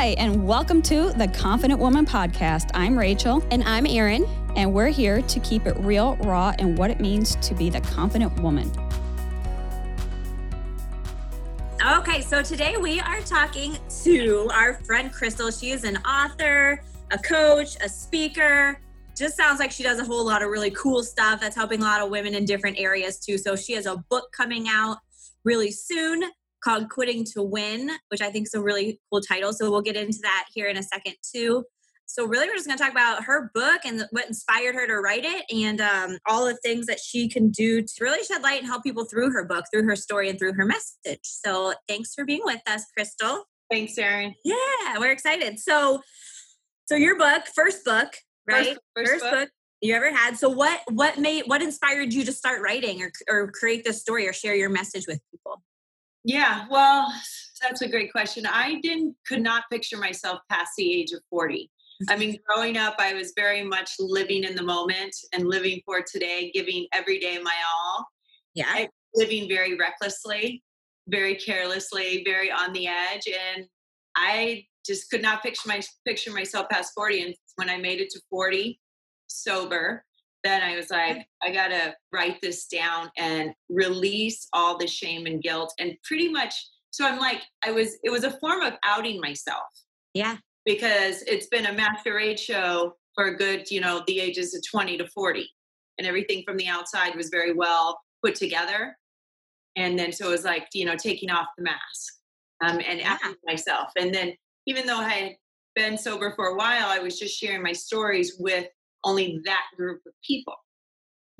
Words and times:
Hi, 0.00 0.10
and 0.10 0.46
welcome 0.46 0.80
to 0.82 1.12
the 1.14 1.26
Confident 1.26 1.80
Woman 1.80 2.06
Podcast. 2.06 2.70
I'm 2.72 2.96
Rachel. 2.96 3.42
And 3.50 3.64
I'm 3.64 3.84
Erin. 3.84 4.26
And 4.54 4.72
we're 4.72 4.90
here 4.90 5.22
to 5.22 5.40
keep 5.40 5.66
it 5.66 5.76
real, 5.78 6.14
raw, 6.18 6.54
and 6.60 6.78
what 6.78 6.92
it 6.92 7.00
means 7.00 7.34
to 7.34 7.52
be 7.52 7.68
the 7.68 7.80
confident 7.80 8.40
woman. 8.40 8.70
Okay, 11.84 12.20
so 12.20 12.44
today 12.44 12.76
we 12.76 13.00
are 13.00 13.20
talking 13.22 13.76
to 14.04 14.48
our 14.54 14.74
friend 14.84 15.12
Crystal. 15.12 15.50
She 15.50 15.72
is 15.72 15.82
an 15.82 15.96
author, 16.06 16.80
a 17.10 17.18
coach, 17.18 17.76
a 17.82 17.88
speaker. 17.88 18.80
Just 19.16 19.36
sounds 19.36 19.58
like 19.58 19.72
she 19.72 19.82
does 19.82 19.98
a 19.98 20.04
whole 20.04 20.24
lot 20.24 20.44
of 20.44 20.50
really 20.50 20.70
cool 20.70 21.02
stuff 21.02 21.40
that's 21.40 21.56
helping 21.56 21.80
a 21.80 21.84
lot 21.84 22.00
of 22.00 22.08
women 22.08 22.36
in 22.36 22.44
different 22.44 22.78
areas 22.78 23.18
too. 23.18 23.36
So 23.36 23.56
she 23.56 23.72
has 23.72 23.86
a 23.86 23.96
book 24.10 24.30
coming 24.30 24.68
out 24.68 24.98
really 25.42 25.72
soon 25.72 26.22
called 26.62 26.90
Quitting 26.90 27.24
to 27.34 27.42
Win, 27.42 27.90
which 28.08 28.20
I 28.20 28.30
think 28.30 28.46
is 28.46 28.54
a 28.54 28.60
really 28.60 29.00
cool 29.10 29.20
title. 29.20 29.52
So 29.52 29.70
we'll 29.70 29.82
get 29.82 29.96
into 29.96 30.18
that 30.22 30.46
here 30.54 30.66
in 30.66 30.76
a 30.76 30.82
second 30.82 31.14
too. 31.22 31.64
So 32.06 32.24
really, 32.24 32.48
we're 32.48 32.54
just 32.54 32.66
going 32.66 32.78
to 32.78 32.82
talk 32.82 32.92
about 32.92 33.24
her 33.24 33.50
book 33.52 33.82
and 33.84 34.06
what 34.12 34.26
inspired 34.26 34.74
her 34.74 34.86
to 34.86 34.94
write 34.94 35.26
it, 35.26 35.44
and 35.54 35.78
um, 35.78 36.18
all 36.26 36.46
the 36.46 36.56
things 36.64 36.86
that 36.86 36.98
she 36.98 37.28
can 37.28 37.50
do 37.50 37.82
to 37.82 37.92
really 38.00 38.24
shed 38.24 38.42
light 38.42 38.60
and 38.60 38.66
help 38.66 38.82
people 38.82 39.04
through 39.04 39.30
her 39.32 39.44
book, 39.44 39.66
through 39.70 39.84
her 39.84 39.94
story, 39.94 40.30
and 40.30 40.38
through 40.38 40.54
her 40.54 40.64
message. 40.64 41.20
So 41.22 41.74
thanks 41.86 42.14
for 42.14 42.24
being 42.24 42.40
with 42.44 42.62
us, 42.66 42.86
Crystal. 42.96 43.44
Thanks, 43.70 43.98
Erin. 43.98 44.34
Yeah, 44.42 44.98
we're 44.98 45.12
excited. 45.12 45.58
So, 45.58 46.00
so 46.86 46.94
your 46.94 47.18
book, 47.18 47.42
first 47.54 47.84
book, 47.84 48.14
right? 48.48 48.68
First, 48.68 48.80
first, 48.96 49.10
first 49.10 49.24
book. 49.24 49.32
book 49.40 49.48
you 49.80 49.94
ever 49.94 50.10
had. 50.10 50.36
So 50.36 50.48
what 50.48 50.80
what 50.90 51.18
made 51.18 51.44
what 51.46 51.62
inspired 51.62 52.12
you 52.12 52.24
to 52.24 52.32
start 52.32 52.62
writing 52.62 53.02
or 53.02 53.12
or 53.28 53.50
create 53.52 53.84
this 53.84 54.00
story 54.00 54.26
or 54.26 54.32
share 54.32 54.54
your 54.54 54.70
message 54.70 55.06
with 55.06 55.20
people? 55.30 55.62
Yeah, 56.28 56.66
well, 56.70 57.10
that's 57.62 57.80
a 57.80 57.88
great 57.88 58.12
question. 58.12 58.44
I 58.44 58.80
didn't 58.82 59.16
could 59.26 59.40
not 59.40 59.64
picture 59.72 59.96
myself 59.96 60.40
past 60.50 60.72
the 60.76 60.92
age 60.92 61.12
of 61.12 61.22
40. 61.30 61.70
I 62.10 62.16
mean, 62.16 62.36
growing 62.46 62.76
up, 62.76 62.96
I 62.98 63.14
was 63.14 63.32
very 63.34 63.64
much 63.64 63.92
living 63.98 64.44
in 64.44 64.54
the 64.54 64.62
moment 64.62 65.16
and 65.32 65.48
living 65.48 65.80
for 65.86 66.02
today, 66.02 66.50
giving 66.52 66.86
every 66.92 67.18
day 67.18 67.38
my 67.42 67.54
all. 67.66 68.06
Yeah. 68.52 68.66
I, 68.68 68.90
living 69.14 69.48
very 69.48 69.74
recklessly, 69.78 70.62
very 71.08 71.34
carelessly, 71.34 72.22
very 72.26 72.50
on 72.50 72.74
the 72.74 72.88
edge. 72.88 73.26
And 73.26 73.64
I 74.14 74.66
just 74.86 75.08
could 75.10 75.22
not 75.22 75.42
picture 75.42 75.66
my 75.66 75.80
picture 76.06 76.30
myself 76.30 76.68
past 76.68 76.92
40. 76.94 77.22
And 77.22 77.34
when 77.56 77.70
I 77.70 77.78
made 77.78 78.02
it 78.02 78.10
to 78.10 78.20
40, 78.28 78.78
sober, 79.28 80.04
then 80.44 80.62
I 80.62 80.76
was 80.76 80.90
like, 80.90 81.26
I 81.42 81.50
got 81.52 81.68
to 81.68 81.94
write 82.12 82.38
this 82.40 82.66
down 82.66 83.10
and 83.16 83.52
release 83.68 84.48
all 84.52 84.78
the 84.78 84.86
shame 84.86 85.26
and 85.26 85.42
guilt. 85.42 85.72
And 85.78 85.94
pretty 86.04 86.28
much, 86.28 86.54
so 86.90 87.06
I'm 87.06 87.18
like, 87.18 87.42
I 87.64 87.72
was, 87.72 87.98
it 88.02 88.10
was 88.10 88.24
a 88.24 88.38
form 88.38 88.62
of 88.62 88.74
outing 88.84 89.20
myself. 89.20 89.66
Yeah. 90.14 90.36
Because 90.64 91.22
it's 91.22 91.46
been 91.48 91.66
a 91.66 91.72
masquerade 91.72 92.38
show 92.38 92.94
for 93.14 93.26
a 93.26 93.36
good, 93.36 93.70
you 93.70 93.80
know, 93.80 94.02
the 94.06 94.20
ages 94.20 94.54
of 94.54 94.62
20 94.70 94.98
to 94.98 95.06
40. 95.08 95.48
And 95.98 96.06
everything 96.06 96.44
from 96.46 96.56
the 96.56 96.68
outside 96.68 97.16
was 97.16 97.30
very 97.30 97.52
well 97.52 97.98
put 98.24 98.34
together. 98.34 98.96
And 99.76 99.98
then 99.98 100.12
so 100.12 100.28
it 100.28 100.30
was 100.30 100.44
like, 100.44 100.68
you 100.72 100.84
know, 100.84 100.96
taking 100.96 101.30
off 101.30 101.46
the 101.56 101.64
mask 101.64 102.14
um, 102.64 102.80
and 102.86 103.00
yeah. 103.00 103.18
myself. 103.44 103.90
And 103.98 104.14
then 104.14 104.34
even 104.66 104.86
though 104.86 104.98
I 104.98 105.08
had 105.08 105.32
been 105.74 105.98
sober 105.98 106.32
for 106.36 106.46
a 106.46 106.56
while, 106.56 106.86
I 106.88 106.98
was 106.98 107.18
just 107.18 107.38
sharing 107.38 107.62
my 107.62 107.72
stories 107.72 108.36
with 108.38 108.66
only 109.08 109.40
that 109.44 109.64
group 109.76 110.00
of 110.06 110.12
people 110.26 110.54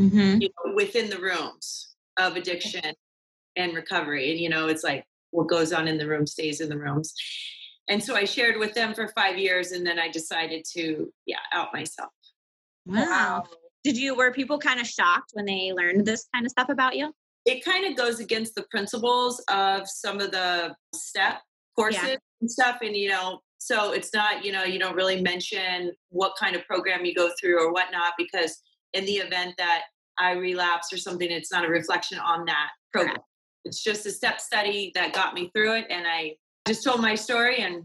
mm-hmm. 0.01 0.41
you 0.41 0.49
know, 0.49 0.75
within 0.75 1.11
the 1.11 1.19
rooms 1.19 1.95
of 2.19 2.37
addiction 2.37 2.95
and 3.57 3.75
recovery. 3.75 4.31
And, 4.31 4.41
you 4.41 4.49
know, 4.49 4.69
it's 4.69 4.85
like 4.85 5.05
what 5.31 5.49
goes 5.49 5.73
on 5.73 5.89
in 5.89 5.99
the 5.99 6.07
room 6.07 6.27
stays 6.27 6.61
in 6.61 6.69
the 6.69 6.79
rooms. 6.79 7.13
And 7.89 8.03
so 8.03 8.15
I 8.15 8.25
shared 8.25 8.59
with 8.59 8.75
them 8.75 8.95
for 8.95 9.09
five 9.09 9.39
years 9.39 9.73
and 9.73 9.87
then 9.87 9.99
I 9.99 10.09
decided 10.11 10.65
to, 10.77 11.13
yeah, 11.27 11.39
out 11.53 11.69
myself. 11.73 12.11
Wow. 12.87 13.45
Did 13.85 13.97
you, 13.97 14.15
were 14.15 14.33
people 14.33 14.59
kind 14.59 14.81
of 14.81 14.87
shocked 14.87 15.31
when 15.33 15.47
they 15.47 15.73
learned 15.75 16.05
this 16.05 16.27
kind 16.35 16.45
of 16.45 16.51
stuff 16.51 16.69
about 16.69 16.97
you? 16.97 17.13
It 17.47 17.65
kind 17.65 17.87
of 17.87 17.97
goes 17.97 18.21
against 18.21 18.55
the 18.55 18.67
principles 18.71 19.43
of 19.49 19.89
some 19.89 20.21
of 20.21 20.33
the 20.33 20.75
step 20.95 21.41
courses 21.77 22.03
yeah. 22.05 22.17
and 22.41 22.51
stuff. 22.51 22.79
And, 22.83 22.95
you 22.95 23.09
know, 23.09 23.41
so 23.59 23.93
it's 23.93 24.15
not, 24.15 24.45
you 24.45 24.53
know, 24.53 24.65
you 24.65 24.79
don't 24.79 24.95
really 24.95 25.21
mention 25.21 25.93
what 26.11 26.33
kind 26.39 26.57
of 26.57 26.67
program 26.67 27.05
you 27.05 27.15
go 27.15 27.31
through 27.41 27.61
or 27.61 27.73
whatnot, 27.73 28.15
because 28.17 28.63
in 28.95 29.05
the 29.05 29.17
event 29.17 29.55
that 29.59 29.83
I 30.19 30.33
relapse 30.33 30.93
or 30.93 30.97
something, 30.97 31.31
it's 31.31 31.53
not 31.53 31.65
a 31.65 31.69
reflection 31.69 32.19
on 32.19 32.45
that 32.47 32.71
program. 32.93 33.19
It's 33.65 33.83
just 33.83 34.07
a 34.07 34.11
step 34.11 34.41
study 34.41 34.93
that 34.95 35.13
got 35.13 35.35
me 35.35 35.51
through 35.55 35.75
it. 35.75 35.87
And 35.91 36.07
I 36.07 36.37
just 36.67 36.83
told 36.85 37.01
my 37.01 37.15
story 37.15 37.59
and 37.59 37.85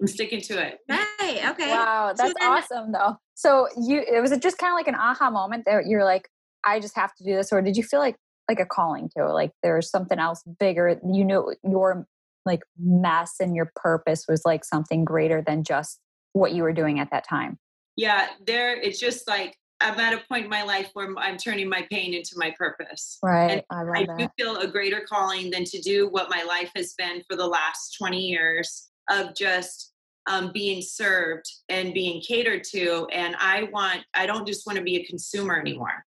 I'm 0.00 0.08
sticking 0.08 0.40
to 0.42 0.66
it. 0.66 0.78
Hey, 1.20 1.48
okay. 1.50 1.70
Wow, 1.70 2.12
that's 2.16 2.30
so 2.30 2.34
then, 2.40 2.50
awesome 2.50 2.92
though. 2.92 3.16
So 3.34 3.68
you 3.80 4.00
it 4.00 4.20
was 4.20 4.36
just 4.38 4.58
kind 4.58 4.72
of 4.72 4.76
like 4.76 4.88
an 4.88 4.96
aha 4.96 5.30
moment 5.30 5.64
that 5.66 5.86
you're 5.86 6.04
like, 6.04 6.28
I 6.64 6.80
just 6.80 6.96
have 6.96 7.14
to 7.16 7.24
do 7.24 7.36
this, 7.36 7.52
or 7.52 7.62
did 7.62 7.76
you 7.76 7.84
feel 7.84 8.00
like 8.00 8.16
like 8.48 8.58
a 8.60 8.66
calling 8.66 9.08
to 9.16 9.24
it? 9.24 9.32
Like 9.32 9.52
there's 9.62 9.88
something 9.88 10.18
else 10.18 10.42
bigger. 10.58 10.98
You 11.08 11.24
know 11.24 11.54
your 11.62 12.06
like 12.44 12.60
mess 12.78 13.34
and 13.40 13.54
your 13.54 13.70
purpose 13.76 14.24
was 14.28 14.42
like 14.44 14.64
something 14.64 15.04
greater 15.04 15.42
than 15.42 15.64
just 15.64 16.00
what 16.32 16.52
you 16.52 16.62
were 16.62 16.72
doing 16.72 17.00
at 17.00 17.10
that 17.10 17.26
time? 17.28 17.58
Yeah 17.96 18.28
there 18.46 18.74
it's 18.74 18.98
just 18.98 19.28
like 19.28 19.56
i'm 19.80 19.98
at 20.00 20.12
a 20.12 20.22
point 20.28 20.44
in 20.44 20.50
my 20.50 20.62
life 20.62 20.90
where 20.94 21.08
i'm 21.18 21.36
turning 21.36 21.68
my 21.68 21.86
pain 21.90 22.14
into 22.14 22.32
my 22.36 22.52
purpose. 22.58 23.18
Right 23.22 23.62
and 23.70 23.96
i, 23.96 24.00
I 24.00 24.16
do 24.18 24.28
feel 24.38 24.56
a 24.56 24.66
greater 24.66 25.04
calling 25.08 25.50
than 25.50 25.64
to 25.64 25.80
do 25.80 26.08
what 26.08 26.30
my 26.30 26.42
life 26.42 26.70
has 26.76 26.94
been 26.98 27.22
for 27.28 27.36
the 27.36 27.46
last 27.46 27.96
20 27.98 28.20
years 28.20 28.90
of 29.10 29.34
just 29.34 29.92
um, 30.26 30.52
being 30.54 30.80
served 30.80 31.44
and 31.68 31.92
being 31.92 32.22
catered 32.22 32.64
to 32.72 33.06
and 33.12 33.36
i 33.38 33.64
want 33.64 34.00
i 34.14 34.24
don't 34.24 34.46
just 34.46 34.66
want 34.66 34.78
to 34.78 34.82
be 34.82 34.96
a 34.96 35.04
consumer 35.04 35.60
anymore 35.60 36.04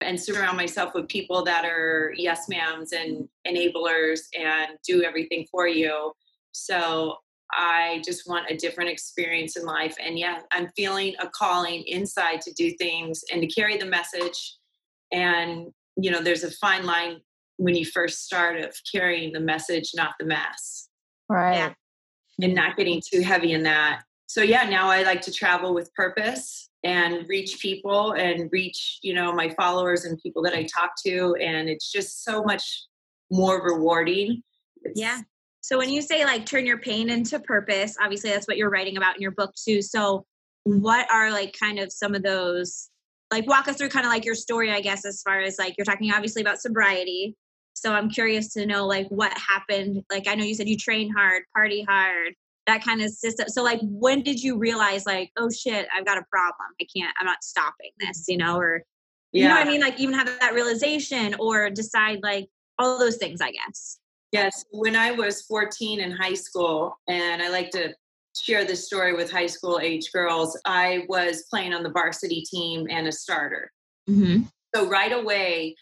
and 0.00 0.20
surround 0.20 0.56
myself 0.56 0.92
with 0.94 1.08
people 1.08 1.42
that 1.44 1.64
are 1.64 2.12
yes 2.16 2.46
ma'ams 2.50 2.92
and 2.92 3.28
enablers 3.46 4.20
and 4.38 4.78
do 4.86 5.02
everything 5.02 5.46
for 5.50 5.66
you. 5.66 6.12
So 6.52 7.16
I 7.52 8.02
just 8.04 8.28
want 8.28 8.50
a 8.50 8.56
different 8.56 8.90
experience 8.90 9.56
in 9.56 9.64
life. 9.64 9.96
And 10.04 10.18
yeah, 10.18 10.40
I'm 10.52 10.68
feeling 10.76 11.14
a 11.20 11.28
calling 11.28 11.82
inside 11.86 12.40
to 12.42 12.52
do 12.52 12.72
things 12.72 13.22
and 13.32 13.40
to 13.40 13.46
carry 13.46 13.76
the 13.76 13.86
message. 13.86 14.56
And, 15.12 15.68
you 15.96 16.10
know, 16.10 16.20
there's 16.20 16.44
a 16.44 16.50
fine 16.50 16.84
line 16.84 17.20
when 17.58 17.74
you 17.74 17.86
first 17.86 18.24
start 18.24 18.60
of 18.60 18.76
carrying 18.92 19.32
the 19.32 19.40
message, 19.40 19.92
not 19.94 20.14
the 20.18 20.26
mess. 20.26 20.88
Right. 21.28 21.56
Yeah. 21.56 21.72
And 22.42 22.54
not 22.54 22.76
getting 22.76 23.00
too 23.00 23.22
heavy 23.22 23.52
in 23.52 23.62
that. 23.62 24.02
So 24.26 24.42
yeah, 24.42 24.68
now 24.68 24.90
I 24.90 25.02
like 25.04 25.22
to 25.22 25.32
travel 25.32 25.72
with 25.72 25.94
purpose 25.94 26.68
and 26.86 27.28
reach 27.28 27.58
people 27.58 28.12
and 28.12 28.48
reach 28.52 29.00
you 29.02 29.12
know 29.12 29.32
my 29.32 29.52
followers 29.54 30.04
and 30.04 30.18
people 30.22 30.40
that 30.42 30.54
i 30.54 30.62
talk 30.62 30.92
to. 31.04 31.34
And 31.40 31.68
it's 31.68 31.90
just 31.90 32.24
so 32.24 32.44
much 32.44 32.84
more 33.30 33.60
rewarding. 33.62 34.42
It's, 34.82 34.98
yeah. 34.98 35.20
So 35.60 35.78
when 35.78 35.90
you 35.90 36.00
say 36.00 36.24
like 36.24 36.46
turn 36.46 36.64
your 36.64 36.78
pain 36.78 37.10
into 37.10 37.40
purpose 37.40 37.96
obviously 38.00 38.30
that's 38.30 38.46
what 38.46 38.56
you're 38.56 38.70
writing 38.70 38.96
about 38.96 39.16
in 39.16 39.22
your 39.22 39.32
book 39.32 39.52
too. 39.56 39.82
So 39.82 40.24
what 40.62 41.10
are 41.12 41.30
like 41.32 41.56
kind 41.58 41.80
of 41.80 41.92
some 41.92 42.14
of 42.14 42.22
those 42.22 42.88
like 43.32 43.48
walk 43.48 43.66
us 43.66 43.76
through 43.76 43.88
kind 43.88 44.06
of 44.06 44.12
like 44.12 44.24
your 44.24 44.34
story 44.36 44.70
i 44.70 44.80
guess 44.80 45.04
as 45.04 45.22
far 45.22 45.40
as 45.40 45.58
like 45.58 45.74
you're 45.76 45.84
talking 45.84 46.12
obviously 46.12 46.40
about 46.40 46.60
sobriety. 46.60 47.36
So 47.74 47.92
i'm 47.92 48.10
curious 48.10 48.52
to 48.52 48.64
know 48.64 48.86
like 48.86 49.08
what 49.08 49.36
happened. 49.36 50.04
Like 50.08 50.28
i 50.28 50.36
know 50.36 50.44
you 50.44 50.54
said 50.54 50.68
you 50.68 50.76
train 50.76 51.12
hard 51.12 51.42
party 51.52 51.82
hard 51.82 52.34
that 52.66 52.84
kind 52.84 53.00
of 53.00 53.10
system. 53.10 53.48
So 53.48 53.62
like 53.62 53.80
when 53.82 54.22
did 54.22 54.42
you 54.42 54.58
realize 54.58 55.06
like, 55.06 55.30
oh 55.36 55.50
shit, 55.50 55.86
I've 55.96 56.04
got 56.04 56.18
a 56.18 56.24
problem. 56.30 56.68
I 56.80 56.86
can't, 56.94 57.14
I'm 57.18 57.26
not 57.26 57.42
stopping 57.42 57.90
this, 57.98 58.24
you 58.28 58.36
know, 58.36 58.58
or 58.58 58.82
yeah. 59.32 59.42
you 59.42 59.48
know 59.48 59.54
what 59.54 59.66
I 59.66 59.70
mean? 59.70 59.80
Like 59.80 60.00
even 60.00 60.14
have 60.14 60.26
that 60.40 60.54
realization 60.54 61.36
or 61.38 61.70
decide 61.70 62.20
like 62.22 62.48
all 62.78 62.98
those 62.98 63.16
things, 63.16 63.40
I 63.40 63.52
guess. 63.52 63.98
Yes. 64.32 64.64
When 64.72 64.96
I 64.96 65.12
was 65.12 65.42
14 65.42 66.00
in 66.00 66.10
high 66.10 66.34
school, 66.34 66.98
and 67.08 67.40
I 67.40 67.48
like 67.48 67.70
to 67.70 67.94
share 68.36 68.64
this 68.64 68.84
story 68.84 69.14
with 69.14 69.30
high 69.30 69.46
school 69.46 69.78
age 69.80 70.10
girls, 70.12 70.58
I 70.64 71.04
was 71.08 71.44
playing 71.48 71.72
on 71.72 71.82
the 71.82 71.90
varsity 71.90 72.42
team 72.42 72.86
and 72.90 73.06
a 73.06 73.12
starter. 73.12 73.70
Mm-hmm. 74.10 74.42
So 74.74 74.88
right 74.88 75.12
away, 75.12 75.76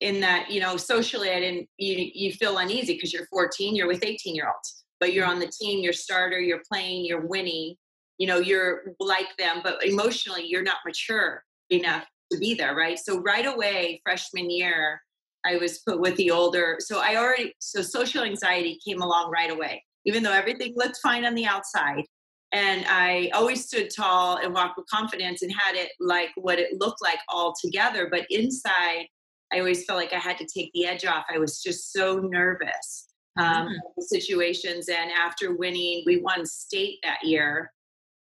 in 0.00 0.20
that, 0.20 0.50
you 0.50 0.60
know, 0.60 0.76
socially, 0.76 1.30
I 1.30 1.40
didn't, 1.40 1.68
you, 1.76 2.10
you 2.14 2.32
feel 2.32 2.58
uneasy 2.58 2.94
because 2.94 3.12
you're 3.12 3.26
14, 3.26 3.74
you're 3.74 3.88
with 3.88 4.04
18 4.04 4.34
year 4.34 4.46
olds 4.46 4.78
but 5.00 5.12
you're 5.12 5.26
on 5.26 5.38
the 5.38 5.48
team, 5.48 5.82
you're 5.82 5.92
starter, 5.92 6.40
you're 6.40 6.62
playing, 6.70 7.04
you're 7.04 7.26
winning, 7.26 7.74
you 8.18 8.26
know, 8.26 8.38
you're 8.38 8.94
like 9.00 9.28
them, 9.38 9.60
but 9.62 9.84
emotionally 9.86 10.44
you're 10.46 10.62
not 10.62 10.78
mature 10.84 11.44
enough 11.70 12.04
to 12.32 12.38
be 12.38 12.54
there, 12.54 12.74
right? 12.74 12.98
So 12.98 13.20
right 13.20 13.46
away, 13.46 14.00
freshman 14.04 14.50
year, 14.50 15.00
I 15.46 15.56
was 15.56 15.78
put 15.78 16.00
with 16.00 16.16
the 16.16 16.30
older. 16.30 16.76
So 16.80 17.00
I 17.00 17.16
already 17.16 17.54
so 17.60 17.80
social 17.80 18.24
anxiety 18.24 18.78
came 18.86 19.00
along 19.00 19.30
right 19.30 19.50
away, 19.50 19.84
even 20.04 20.22
though 20.22 20.32
everything 20.32 20.74
looked 20.76 20.98
fine 21.02 21.24
on 21.24 21.34
the 21.34 21.46
outside. 21.46 22.04
And 22.52 22.84
I 22.88 23.30
always 23.34 23.66
stood 23.66 23.90
tall 23.94 24.38
and 24.38 24.54
walked 24.54 24.78
with 24.78 24.86
confidence 24.86 25.42
and 25.42 25.52
had 25.52 25.76
it 25.76 25.90
like 26.00 26.30
what 26.36 26.58
it 26.58 26.80
looked 26.80 27.02
like 27.02 27.18
all 27.28 27.54
together. 27.62 28.08
But 28.10 28.26
inside, 28.30 29.06
I 29.52 29.58
always 29.58 29.84
felt 29.84 29.98
like 29.98 30.12
I 30.12 30.18
had 30.18 30.38
to 30.38 30.46
take 30.46 30.70
the 30.72 30.86
edge 30.86 31.04
off. 31.04 31.24
I 31.32 31.38
was 31.38 31.62
just 31.62 31.92
so 31.92 32.18
nervous 32.18 33.07
um, 33.38 33.68
mm-hmm. 33.68 34.00
situations. 34.00 34.88
And 34.88 35.10
after 35.10 35.56
winning, 35.56 36.02
we 36.06 36.20
won 36.20 36.44
state 36.44 36.98
that 37.02 37.18
year 37.22 37.72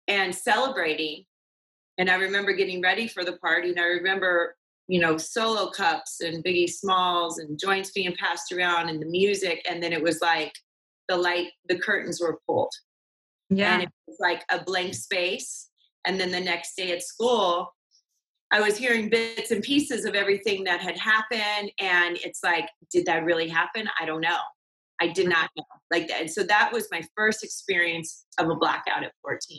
and 0.08 0.34
celebrating. 0.34 1.24
And 1.98 2.08
I 2.08 2.14
remember 2.14 2.52
getting 2.52 2.80
ready 2.80 3.08
for 3.08 3.24
the 3.24 3.36
party. 3.38 3.70
And 3.70 3.80
I 3.80 3.84
remember, 3.84 4.56
you 4.88 5.00
know, 5.00 5.18
solo 5.18 5.70
cups 5.70 6.20
and 6.20 6.42
Biggie 6.42 6.70
Smalls 6.70 7.38
and 7.38 7.58
joints 7.58 7.90
being 7.90 8.14
passed 8.18 8.52
around 8.52 8.88
and 8.88 9.02
the 9.02 9.06
music. 9.06 9.64
And 9.68 9.82
then 9.82 9.92
it 9.92 10.02
was 10.02 10.20
like 10.22 10.52
the 11.08 11.16
light, 11.16 11.50
the 11.68 11.78
curtains 11.78 12.20
were 12.20 12.38
pulled. 12.46 12.72
Yeah. 13.50 13.74
And 13.74 13.82
it 13.82 13.90
was 14.06 14.16
like 14.20 14.44
a 14.50 14.64
blank 14.64 14.94
space. 14.94 15.68
And 16.06 16.18
then 16.18 16.30
the 16.30 16.40
next 16.40 16.76
day 16.76 16.92
at 16.92 17.02
school, 17.02 17.74
I 18.52 18.60
was 18.60 18.76
hearing 18.76 19.10
bits 19.10 19.50
and 19.50 19.62
pieces 19.62 20.04
of 20.04 20.14
everything 20.14 20.64
that 20.64 20.80
had 20.80 20.98
happened. 20.98 21.70
And 21.78 22.18
it's 22.24 22.40
like, 22.42 22.68
did 22.90 23.06
that 23.06 23.24
really 23.24 23.48
happen? 23.48 23.88
I 24.00 24.06
don't 24.06 24.20
know. 24.20 24.38
I 25.00 25.08
did 25.08 25.28
not 25.28 25.50
know. 25.56 25.64
Like 25.90 26.08
that. 26.08 26.20
And 26.20 26.30
so 26.30 26.42
that 26.44 26.72
was 26.72 26.88
my 26.90 27.02
first 27.16 27.42
experience 27.42 28.26
of 28.38 28.48
a 28.48 28.54
blackout 28.54 29.02
at 29.02 29.12
14. 29.22 29.58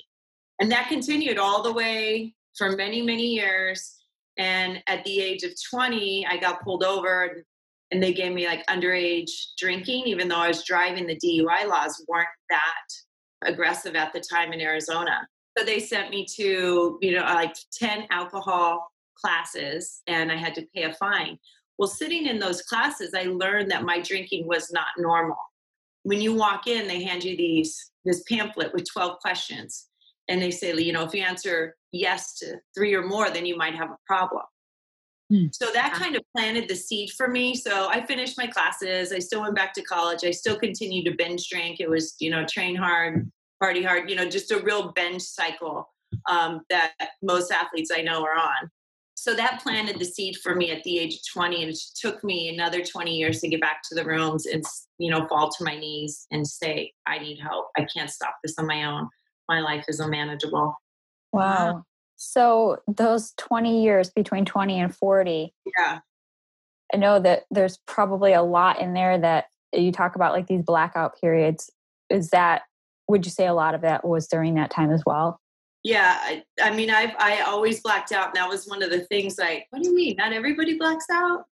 And 0.59 0.71
that 0.71 0.87
continued 0.87 1.37
all 1.37 1.63
the 1.63 1.73
way 1.73 2.33
for 2.57 2.75
many, 2.75 3.01
many 3.01 3.27
years. 3.27 3.97
And 4.37 4.81
at 4.87 5.03
the 5.03 5.19
age 5.19 5.43
of 5.43 5.51
20, 5.71 6.27
I 6.29 6.37
got 6.37 6.61
pulled 6.63 6.83
over 6.83 7.43
and 7.91 8.01
they 8.01 8.13
gave 8.13 8.31
me 8.31 8.47
like 8.47 8.65
underage 8.67 9.31
drinking, 9.57 10.03
even 10.05 10.27
though 10.27 10.37
I 10.37 10.47
was 10.47 10.63
driving. 10.63 11.05
The 11.05 11.19
DUI 11.19 11.67
laws 11.67 12.03
weren't 12.07 12.27
that 12.49 13.49
aggressive 13.49 13.95
at 13.95 14.13
the 14.13 14.21
time 14.21 14.53
in 14.53 14.61
Arizona. 14.61 15.27
So 15.57 15.65
they 15.65 15.79
sent 15.79 16.09
me 16.11 16.25
to, 16.37 16.97
you 17.01 17.15
know, 17.15 17.23
like 17.23 17.55
10 17.77 18.05
alcohol 18.09 18.91
classes 19.17 20.01
and 20.07 20.31
I 20.31 20.37
had 20.37 20.55
to 20.55 20.65
pay 20.73 20.83
a 20.83 20.93
fine. 20.93 21.37
Well, 21.81 21.87
sitting 21.87 22.27
in 22.27 22.37
those 22.37 22.61
classes, 22.61 23.15
I 23.15 23.23
learned 23.23 23.71
that 23.71 23.81
my 23.81 23.99
drinking 24.01 24.45
was 24.45 24.71
not 24.71 24.89
normal. 24.99 25.39
When 26.03 26.21
you 26.21 26.31
walk 26.31 26.67
in, 26.67 26.87
they 26.87 27.03
hand 27.03 27.23
you 27.23 27.35
these 27.35 27.91
this 28.05 28.21
pamphlet 28.29 28.71
with 28.71 28.85
12 28.93 29.17
questions. 29.17 29.87
And 30.27 30.39
they 30.39 30.51
say, 30.51 30.75
you 30.75 30.93
know, 30.93 31.03
if 31.05 31.15
you 31.15 31.23
answer 31.23 31.75
yes 31.91 32.37
to 32.37 32.57
three 32.77 32.93
or 32.93 33.01
more, 33.01 33.31
then 33.31 33.47
you 33.47 33.57
might 33.57 33.73
have 33.73 33.89
a 33.89 33.97
problem. 34.05 34.43
Hmm. 35.31 35.45
So 35.51 35.71
that 35.73 35.93
kind 35.93 36.15
of 36.15 36.21
planted 36.37 36.69
the 36.69 36.75
seed 36.75 37.09
for 37.17 37.27
me. 37.27 37.55
So 37.55 37.89
I 37.89 38.05
finished 38.05 38.37
my 38.37 38.45
classes. 38.45 39.11
I 39.11 39.17
still 39.17 39.41
went 39.41 39.55
back 39.55 39.73
to 39.73 39.81
college. 39.81 40.23
I 40.23 40.29
still 40.29 40.59
continued 40.59 41.05
to 41.05 41.15
binge 41.17 41.49
drink. 41.49 41.79
It 41.79 41.89
was, 41.89 42.15
you 42.19 42.29
know, 42.29 42.45
train 42.45 42.75
hard, 42.75 43.27
party 43.59 43.81
hard, 43.81 44.07
you 44.07 44.15
know, 44.15 44.29
just 44.29 44.51
a 44.51 44.59
real 44.59 44.91
binge 44.91 45.23
cycle 45.23 45.89
um, 46.29 46.61
that 46.69 46.91
most 47.23 47.51
athletes 47.51 47.89
I 47.91 48.03
know 48.03 48.23
are 48.23 48.37
on. 48.37 48.69
So 49.21 49.35
that 49.35 49.61
planted 49.61 49.99
the 49.99 50.05
seed 50.05 50.37
for 50.37 50.55
me 50.55 50.71
at 50.71 50.81
the 50.81 50.97
age 50.97 51.13
of 51.13 51.19
20, 51.31 51.61
and 51.61 51.71
it 51.71 51.79
took 51.95 52.23
me 52.23 52.49
another 52.49 52.83
20 52.83 53.15
years 53.15 53.39
to 53.41 53.47
get 53.47 53.61
back 53.61 53.83
to 53.83 53.93
the 53.93 54.03
rooms 54.03 54.47
and, 54.47 54.63
you 54.97 55.11
know, 55.11 55.27
fall 55.27 55.51
to 55.51 55.63
my 55.63 55.77
knees 55.77 56.25
and 56.31 56.47
say, 56.47 56.93
I 57.05 57.19
need 57.19 57.37
help. 57.37 57.67
I 57.77 57.85
can't 57.85 58.09
stop 58.09 58.37
this 58.43 58.55
on 58.57 58.65
my 58.65 58.83
own. 58.83 59.07
My 59.47 59.59
life 59.59 59.85
is 59.87 59.99
unmanageable. 59.99 60.73
Wow. 61.31 61.69
Uh-huh. 61.69 61.81
So 62.15 62.77
those 62.87 63.33
20 63.37 63.83
years 63.83 64.09
between 64.09 64.43
20 64.43 64.79
and 64.79 64.95
40. 64.95 65.53
Yeah. 65.77 65.99
I 66.91 66.97
know 66.97 67.19
that 67.19 67.43
there's 67.51 67.77
probably 67.85 68.33
a 68.33 68.41
lot 68.41 68.81
in 68.81 68.95
there 68.95 69.19
that 69.19 69.45
you 69.71 69.91
talk 69.91 70.15
about, 70.15 70.33
like 70.33 70.47
these 70.47 70.63
blackout 70.63 71.21
periods. 71.21 71.69
Is 72.09 72.31
that 72.31 72.63
would 73.07 73.23
you 73.23 73.31
say 73.31 73.45
a 73.45 73.53
lot 73.53 73.75
of 73.75 73.81
that 73.81 74.03
was 74.03 74.25
during 74.25 74.55
that 74.55 74.71
time 74.71 74.91
as 74.91 75.03
well? 75.05 75.39
Yeah, 75.83 76.17
I, 76.21 76.43
I 76.61 76.75
mean, 76.75 76.91
I've 76.91 77.15
I 77.17 77.41
always 77.41 77.81
blacked 77.81 78.11
out, 78.11 78.27
and 78.27 78.35
that 78.35 78.49
was 78.49 78.67
one 78.67 78.83
of 78.83 78.91
the 78.91 79.01
things. 79.05 79.37
Like, 79.39 79.65
what 79.71 79.81
do 79.81 79.89
you 79.89 79.95
mean? 79.95 80.15
Not 80.17 80.33
everybody 80.33 80.77
blacks 80.77 81.07
out. 81.11 81.45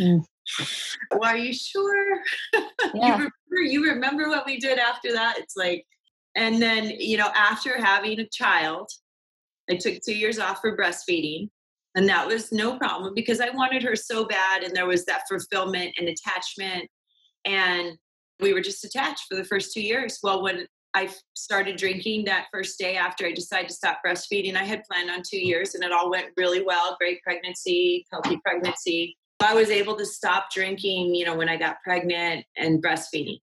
Mm. 0.00 0.24
well, 1.12 1.30
are 1.30 1.36
you 1.36 1.52
sure? 1.52 2.18
Yeah. 2.94 3.06
you 3.06 3.12
remember? 3.12 3.32
You 3.56 3.90
remember 3.90 4.28
what 4.28 4.46
we 4.46 4.58
did 4.58 4.78
after 4.78 5.12
that? 5.12 5.38
It's 5.38 5.56
like, 5.56 5.84
and 6.36 6.62
then 6.62 6.92
you 6.98 7.16
know, 7.16 7.30
after 7.34 7.82
having 7.82 8.20
a 8.20 8.28
child, 8.28 8.88
I 9.70 9.76
took 9.76 10.00
two 10.00 10.16
years 10.16 10.38
off 10.38 10.60
for 10.60 10.76
breastfeeding, 10.76 11.48
and 11.94 12.08
that 12.08 12.26
was 12.26 12.52
no 12.52 12.78
problem 12.78 13.12
because 13.14 13.40
I 13.40 13.50
wanted 13.50 13.82
her 13.82 13.96
so 13.96 14.26
bad, 14.26 14.62
and 14.62 14.74
there 14.74 14.86
was 14.86 15.04
that 15.06 15.22
fulfillment 15.28 15.94
and 15.98 16.08
attachment, 16.08 16.88
and 17.44 17.98
we 18.40 18.52
were 18.52 18.60
just 18.60 18.84
attached 18.84 19.24
for 19.28 19.36
the 19.36 19.44
first 19.44 19.72
two 19.72 19.82
years. 19.82 20.18
Well, 20.22 20.42
when 20.42 20.66
I 20.94 21.10
started 21.34 21.76
drinking 21.76 22.24
that 22.26 22.46
first 22.52 22.78
day 22.78 22.96
after 22.96 23.26
I 23.26 23.32
decided 23.32 23.68
to 23.68 23.74
stop 23.74 23.98
breastfeeding. 24.06 24.56
I 24.56 24.62
had 24.62 24.84
planned 24.84 25.10
on 25.10 25.22
two 25.28 25.44
years 25.44 25.74
and 25.74 25.82
it 25.82 25.90
all 25.90 26.08
went 26.08 26.28
really 26.36 26.62
well. 26.62 26.96
Great 27.00 27.20
pregnancy, 27.22 28.06
healthy 28.12 28.38
pregnancy. 28.44 29.16
I 29.40 29.54
was 29.54 29.70
able 29.70 29.96
to 29.96 30.06
stop 30.06 30.46
drinking, 30.50 31.14
you 31.14 31.26
know, 31.26 31.36
when 31.36 31.48
I 31.48 31.56
got 31.56 31.82
pregnant 31.84 32.46
and 32.56 32.82
breastfeeding. 32.82 33.40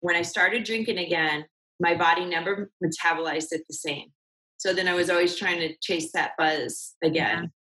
When 0.00 0.16
I 0.16 0.22
started 0.22 0.64
drinking 0.64 0.98
again, 0.98 1.44
my 1.78 1.94
body 1.94 2.24
never 2.24 2.70
metabolized 2.82 3.52
it 3.52 3.62
the 3.68 3.74
same. 3.74 4.08
So 4.56 4.72
then 4.72 4.88
I 4.88 4.94
was 4.94 5.08
always 5.08 5.36
trying 5.36 5.60
to 5.60 5.74
chase 5.80 6.10
that 6.12 6.32
buzz 6.36 6.94
again. 7.04 7.52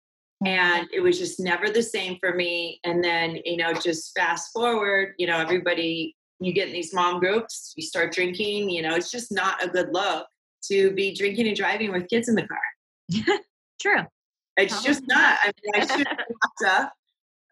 And 0.47 0.89
it 0.93 1.01
was 1.01 1.19
just 1.19 1.41
never 1.41 1.69
the 1.69 1.83
same 1.83 2.17
for 2.21 2.35
me. 2.35 2.81
And 2.85 3.03
then, 3.03 3.39
you 3.45 3.57
know, 3.57 3.73
just 3.75 4.17
fast 4.17 4.53
forward, 4.53 5.15
you 5.19 5.27
know, 5.27 5.39
everybody 5.39 6.17
you 6.41 6.53
get 6.53 6.69
in 6.69 6.73
these 6.73 6.95
mom 6.95 7.21
groups, 7.21 7.73
you 7.77 7.83
start 7.83 8.13
drinking, 8.13 8.71
you 8.71 8.83
know, 8.83 8.95
it's 8.95 9.11
just 9.11 9.33
not 9.33 9.63
a 9.65 9.69
good 9.69 9.89
look 9.93 10.27
to 10.71 10.93
be 10.93 11.15
drinking 11.15 11.47
and 11.47 11.57
driving 11.57 11.93
with 11.93 12.09
kids 12.09 12.29
in 12.29 12.35
the 12.35 12.47
car. 12.47 13.39
True. 13.81 14.03
It's 14.57 14.83
just 14.83 15.03
not. 15.07 15.39
I 15.43 15.53
mean, 15.63 15.83
I 15.83 15.97
should 15.97 16.07
have 16.65 16.91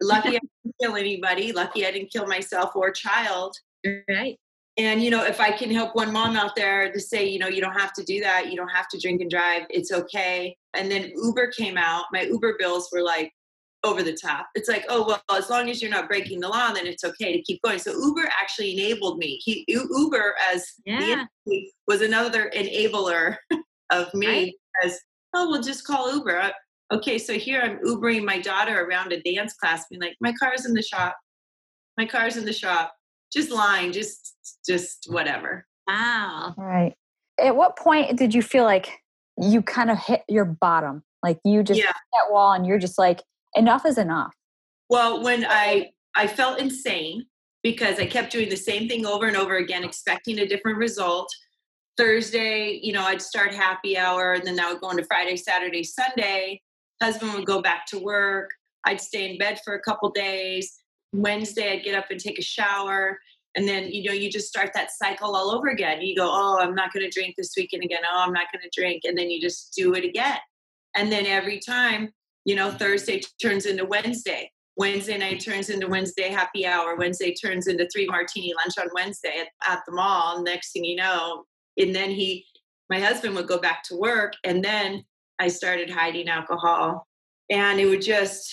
Lucky 0.01 0.29
I 0.29 0.31
didn't 0.31 0.75
kill 0.79 0.95
anybody. 0.95 1.51
Lucky 1.51 1.85
I 1.85 1.91
didn't 1.91 2.11
kill 2.11 2.27
myself 2.27 2.75
or 2.75 2.91
child. 2.91 3.55
Right. 4.07 4.37
And, 4.77 5.01
you 5.01 5.09
know, 5.09 5.25
if 5.25 5.39
I 5.39 5.51
can 5.51 5.71
help 5.71 5.95
one 5.95 6.13
mom 6.13 6.35
out 6.35 6.55
there 6.55 6.91
to 6.91 6.99
say, 6.99 7.25
you 7.25 7.39
know, 7.39 7.47
you 7.47 7.61
don't 7.61 7.79
have 7.79 7.93
to 7.93 8.03
do 8.03 8.19
that. 8.21 8.51
You 8.51 8.55
don't 8.55 8.69
have 8.69 8.87
to 8.89 8.99
drink 8.99 9.21
and 9.21 9.29
drive. 9.29 9.63
It's 9.71 9.91
okay. 9.91 10.55
And 10.75 10.91
then 10.91 11.11
Uber 11.15 11.51
came 11.57 11.77
out. 11.77 12.05
My 12.11 12.23
Uber 12.23 12.57
bills 12.59 12.89
were 12.91 13.01
like 13.01 13.31
over 13.83 14.03
the 14.03 14.13
top. 14.13 14.47
It's 14.55 14.67
like, 14.67 14.85
oh 14.89 15.05
well, 15.07 15.21
as 15.37 15.49
long 15.49 15.69
as 15.69 15.81
you're 15.81 15.91
not 15.91 16.07
breaking 16.07 16.39
the 16.39 16.49
law, 16.49 16.73
then 16.73 16.87
it's 16.87 17.03
okay 17.03 17.35
to 17.35 17.41
keep 17.43 17.61
going. 17.61 17.79
So 17.79 17.91
Uber 17.91 18.29
actually 18.39 18.73
enabled 18.73 19.17
me. 19.17 19.39
He, 19.43 19.65
Uber 19.67 20.35
as 20.51 20.65
yeah. 20.85 21.25
the 21.45 21.71
was 21.87 22.01
another 22.01 22.51
enabler 22.55 23.35
of 23.91 24.13
me 24.13 24.27
right. 24.27 24.53
as 24.83 24.99
oh, 25.33 25.49
we'll 25.49 25.61
just 25.61 25.85
call 25.85 26.13
Uber. 26.13 26.51
Okay, 26.91 27.17
so 27.17 27.33
here 27.33 27.61
I'm 27.61 27.79
Ubering 27.79 28.23
my 28.23 28.39
daughter 28.39 28.85
around 28.85 29.11
a 29.11 29.21
dance 29.21 29.53
class, 29.53 29.85
being 29.89 30.01
like, 30.01 30.15
my 30.21 30.33
car's 30.33 30.65
in 30.65 30.73
the 30.73 30.81
shop. 30.81 31.15
My 31.97 32.05
car's 32.05 32.37
in 32.37 32.45
the 32.45 32.53
shop. 32.53 32.93
Just 33.33 33.51
lying, 33.51 33.91
just 33.91 34.35
just 34.65 35.07
whatever. 35.09 35.65
Wow. 35.87 36.53
Right. 36.57 36.93
At 37.39 37.55
what 37.55 37.77
point 37.77 38.17
did 38.17 38.33
you 38.33 38.41
feel 38.41 38.63
like 38.63 38.89
you 39.37 39.61
kind 39.61 39.91
of 39.91 39.97
hit 39.97 40.23
your 40.27 40.45
bottom? 40.45 41.03
Like 41.21 41.39
you 41.43 41.63
just 41.63 41.79
yeah. 41.79 41.87
hit 41.87 41.95
that 42.13 42.31
wall 42.31 42.53
and 42.53 42.65
you're 42.65 42.79
just 42.79 42.97
like, 42.97 43.21
enough 43.55 43.85
is 43.85 43.97
enough. 43.97 44.33
Well, 44.89 45.23
when 45.23 45.45
I 45.47 45.91
I 46.15 46.27
felt 46.27 46.59
insane 46.59 47.25
because 47.63 47.99
I 47.99 48.05
kept 48.05 48.31
doing 48.31 48.49
the 48.49 48.57
same 48.57 48.87
thing 48.87 49.05
over 49.05 49.27
and 49.27 49.37
over 49.37 49.57
again, 49.57 49.83
expecting 49.83 50.39
a 50.39 50.47
different 50.47 50.77
result. 50.77 51.29
Thursday, 51.97 52.79
you 52.81 52.93
know, 52.93 53.03
I'd 53.03 53.21
start 53.21 53.53
happy 53.53 53.97
hour, 53.97 54.33
and 54.33 54.45
then 54.45 54.59
I 54.59 54.71
would 54.71 54.81
go 54.81 54.91
into 54.91 55.03
Friday, 55.05 55.35
Saturday, 55.35 55.83
Sunday. 55.83 56.61
Husband 57.01 57.33
would 57.33 57.45
go 57.45 57.61
back 57.61 57.85
to 57.87 57.99
work. 57.99 58.51
I'd 58.85 59.01
stay 59.01 59.31
in 59.31 59.37
bed 59.37 59.59
for 59.65 59.73
a 59.75 59.81
couple 59.81 60.09
days. 60.11 60.79
Wednesday, 61.13 61.73
I'd 61.73 61.83
get 61.83 61.95
up 61.95 62.05
and 62.09 62.19
take 62.19 62.39
a 62.39 62.43
shower. 62.43 63.19
And 63.55 63.67
then, 63.67 63.91
you 63.91 64.03
know, 64.03 64.13
you 64.13 64.29
just 64.29 64.47
start 64.47 64.71
that 64.75 64.91
cycle 64.91 65.35
all 65.35 65.49
over 65.49 65.67
again. 65.69 66.01
You 66.01 66.15
go, 66.15 66.29
oh, 66.29 66.59
I'm 66.59 66.75
not 66.75 66.93
going 66.93 67.03
to 67.03 67.09
drink 67.09 67.35
this 67.37 67.53
weekend 67.57 67.83
again. 67.83 68.01
Oh, 68.05 68.23
I'm 68.25 68.33
not 68.33 68.47
going 68.51 68.61
to 68.61 68.79
drink. 68.79 69.01
And 69.03 69.17
then 69.17 69.31
you 69.31 69.41
just 69.41 69.73
do 69.75 69.95
it 69.95 70.03
again. 70.03 70.37
And 70.95 71.11
then 71.11 71.25
every 71.25 71.59
time 71.59 72.13
you 72.47 72.55
know, 72.55 72.71
Thursday 72.71 73.21
turns 73.41 73.65
into 73.65 73.85
Wednesday. 73.85 74.49
Wednesday 74.77 75.17
night 75.17 75.43
turns 75.43 75.69
into 75.69 75.85
Wednesday 75.87 76.29
happy 76.29 76.65
hour. 76.65 76.95
Wednesday 76.95 77.33
turns 77.33 77.67
into 77.67 77.89
three 77.89 78.07
martini 78.07 78.53
lunch 78.55 78.73
on 78.79 78.87
Wednesday 78.95 79.41
at, 79.41 79.47
at 79.69 79.81
the 79.85 79.93
mall. 79.93 80.41
Next 80.41 80.71
thing 80.71 80.85
you 80.85 80.95
know, 80.95 81.43
and 81.77 81.93
then 81.93 82.09
he, 82.09 82.45
my 82.89 83.01
husband 83.01 83.35
would 83.35 83.47
go 83.47 83.59
back 83.59 83.83
to 83.83 83.97
work, 83.97 84.33
and 84.45 84.63
then 84.63 85.03
I 85.39 85.49
started 85.49 85.89
hiding 85.89 86.29
alcohol, 86.29 87.05
and 87.49 87.81
it 87.81 87.85
would 87.85 88.01
just, 88.01 88.49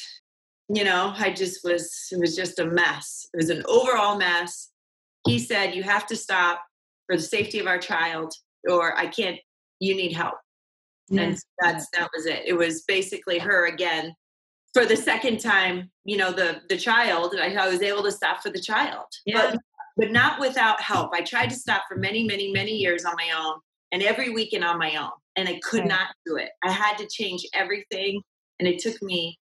you 0.69 0.83
know, 0.83 1.15
I 1.17 1.31
just 1.31 1.63
was, 1.63 2.09
it 2.11 2.19
was 2.19 2.35
just 2.35 2.59
a 2.59 2.67
mess. 2.67 3.29
It 3.33 3.37
was 3.37 3.51
an 3.51 3.63
overall 3.69 4.19
mess. 4.19 4.71
He 5.25 5.39
said, 5.39 5.75
"You 5.75 5.85
have 5.85 6.07
to 6.09 6.17
stop 6.17 6.65
for 7.07 7.17
the 7.17 7.23
safety 7.23 7.61
of 7.61 7.69
our 7.69 7.79
child, 7.79 8.35
or 8.69 8.99
I 8.99 9.07
can't. 9.07 9.39
You 9.79 9.95
need 9.95 10.15
help." 10.15 10.35
And 11.11 11.39
that's 11.61 11.87
that 11.93 12.11
was 12.17 12.27
it. 12.27 12.43
It 12.47 12.55
was 12.55 12.83
basically 12.83 13.39
her 13.39 13.67
again 13.67 14.15
for 14.73 14.85
the 14.85 14.97
second 14.97 15.39
time 15.39 15.91
you 16.05 16.17
know 16.17 16.33
the 16.33 16.61
the 16.69 16.77
child 16.77 17.35
I, 17.41 17.55
I 17.55 17.69
was 17.69 17.81
able 17.81 18.03
to 18.03 18.13
stop 18.13 18.43
for 18.43 18.51
the 18.51 18.61
child 18.61 19.07
yeah. 19.25 19.53
but 19.53 19.61
but 19.97 20.11
not 20.11 20.41
without 20.41 20.81
help. 20.81 21.13
I 21.15 21.21
tried 21.21 21.51
to 21.51 21.57
stop 21.57 21.83
for 21.89 21.97
many 21.97 22.25
many 22.25 22.53
many 22.53 22.73
years 22.73 23.05
on 23.05 23.15
my 23.17 23.31
own 23.39 23.61
and 23.93 24.03
every 24.03 24.31
weekend 24.31 24.65
on 24.65 24.79
my 24.79 24.97
own 24.97 25.13
and 25.37 25.49
i 25.49 25.59
could 25.63 25.87
not 25.87 26.09
do 26.27 26.37
it. 26.37 26.51
I 26.63 26.71
had 26.71 26.99
to 26.99 27.07
change 27.07 27.47
everything 27.55 28.21
and 28.59 28.69
it 28.69 28.81
took 28.81 29.01
me 29.03 29.39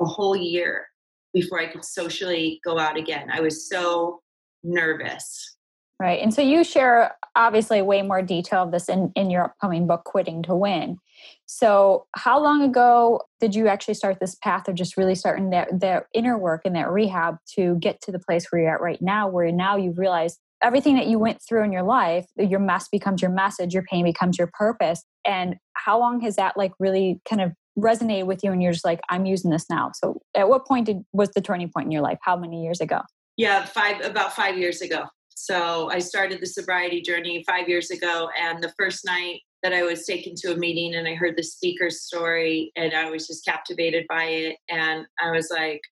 a 0.00 0.04
whole 0.04 0.36
year 0.36 0.86
before 1.34 1.60
i 1.60 1.66
could 1.66 1.84
socially 1.84 2.60
go 2.64 2.78
out 2.78 2.96
again. 2.96 3.28
I 3.32 3.40
was 3.40 3.68
so 3.68 4.20
nervous 4.62 5.55
Right. 5.98 6.20
And 6.20 6.32
so 6.34 6.42
you 6.42 6.62
share 6.62 7.16
obviously 7.34 7.80
way 7.80 8.02
more 8.02 8.20
detail 8.20 8.62
of 8.62 8.70
this 8.70 8.88
in, 8.88 9.12
in 9.16 9.30
your 9.30 9.44
upcoming 9.44 9.86
book, 9.86 10.04
Quitting 10.04 10.42
to 10.42 10.54
Win. 10.54 10.98
So 11.46 12.06
how 12.14 12.42
long 12.42 12.62
ago 12.62 13.22
did 13.40 13.54
you 13.54 13.68
actually 13.68 13.94
start 13.94 14.18
this 14.20 14.34
path 14.34 14.68
of 14.68 14.74
just 14.74 14.96
really 14.96 15.14
starting 15.14 15.50
that, 15.50 15.68
that 15.80 16.06
inner 16.12 16.36
work 16.36 16.62
and 16.64 16.76
that 16.76 16.90
rehab 16.90 17.36
to 17.54 17.76
get 17.76 18.00
to 18.02 18.12
the 18.12 18.18
place 18.18 18.46
where 18.50 18.62
you're 18.62 18.74
at 18.74 18.80
right 18.80 19.00
now, 19.00 19.28
where 19.28 19.50
now 19.52 19.76
you 19.76 19.94
realize 19.96 20.38
everything 20.62 20.96
that 20.96 21.06
you 21.06 21.18
went 21.18 21.40
through 21.40 21.64
in 21.64 21.72
your 21.72 21.82
life, 21.82 22.26
your 22.36 22.60
mess 22.60 22.88
becomes 22.88 23.22
your 23.22 23.30
message, 23.30 23.72
your 23.72 23.84
pain 23.84 24.04
becomes 24.04 24.38
your 24.38 24.50
purpose. 24.52 25.02
And 25.26 25.56
how 25.74 25.98
long 25.98 26.20
has 26.20 26.36
that 26.36 26.56
like 26.56 26.72
really 26.78 27.20
kind 27.28 27.40
of 27.40 27.52
resonated 27.78 28.26
with 28.26 28.42
you 28.42 28.52
and 28.52 28.62
you're 28.62 28.72
just 28.72 28.84
like, 28.84 29.00
I'm 29.10 29.26
using 29.26 29.50
this 29.50 29.66
now. 29.70 29.92
So 29.94 30.20
at 30.34 30.48
what 30.48 30.66
point 30.66 30.86
did 30.86 31.04
was 31.12 31.30
the 31.30 31.40
turning 31.40 31.70
point 31.70 31.86
in 31.86 31.90
your 31.90 32.02
life? 32.02 32.18
How 32.22 32.36
many 32.36 32.62
years 32.62 32.80
ago? 32.80 33.00
Yeah, 33.36 33.66
five 33.66 34.02
about 34.02 34.34
five 34.34 34.56
years 34.56 34.80
ago. 34.80 35.04
So 35.36 35.90
I 35.90 35.98
started 35.98 36.40
the 36.40 36.46
sobriety 36.46 37.02
journey 37.02 37.44
five 37.46 37.68
years 37.68 37.90
ago. 37.90 38.30
And 38.40 38.62
the 38.62 38.72
first 38.78 39.04
night 39.04 39.42
that 39.62 39.74
I 39.74 39.82
was 39.82 40.06
taken 40.06 40.34
to 40.36 40.52
a 40.52 40.56
meeting 40.56 40.94
and 40.94 41.06
I 41.06 41.14
heard 41.14 41.36
the 41.36 41.42
speaker's 41.42 42.02
story 42.02 42.72
and 42.74 42.94
I 42.94 43.10
was 43.10 43.26
just 43.26 43.44
captivated 43.44 44.06
by 44.08 44.24
it. 44.24 44.56
And 44.70 45.06
I 45.22 45.30
was 45.32 45.50
like, 45.50 45.82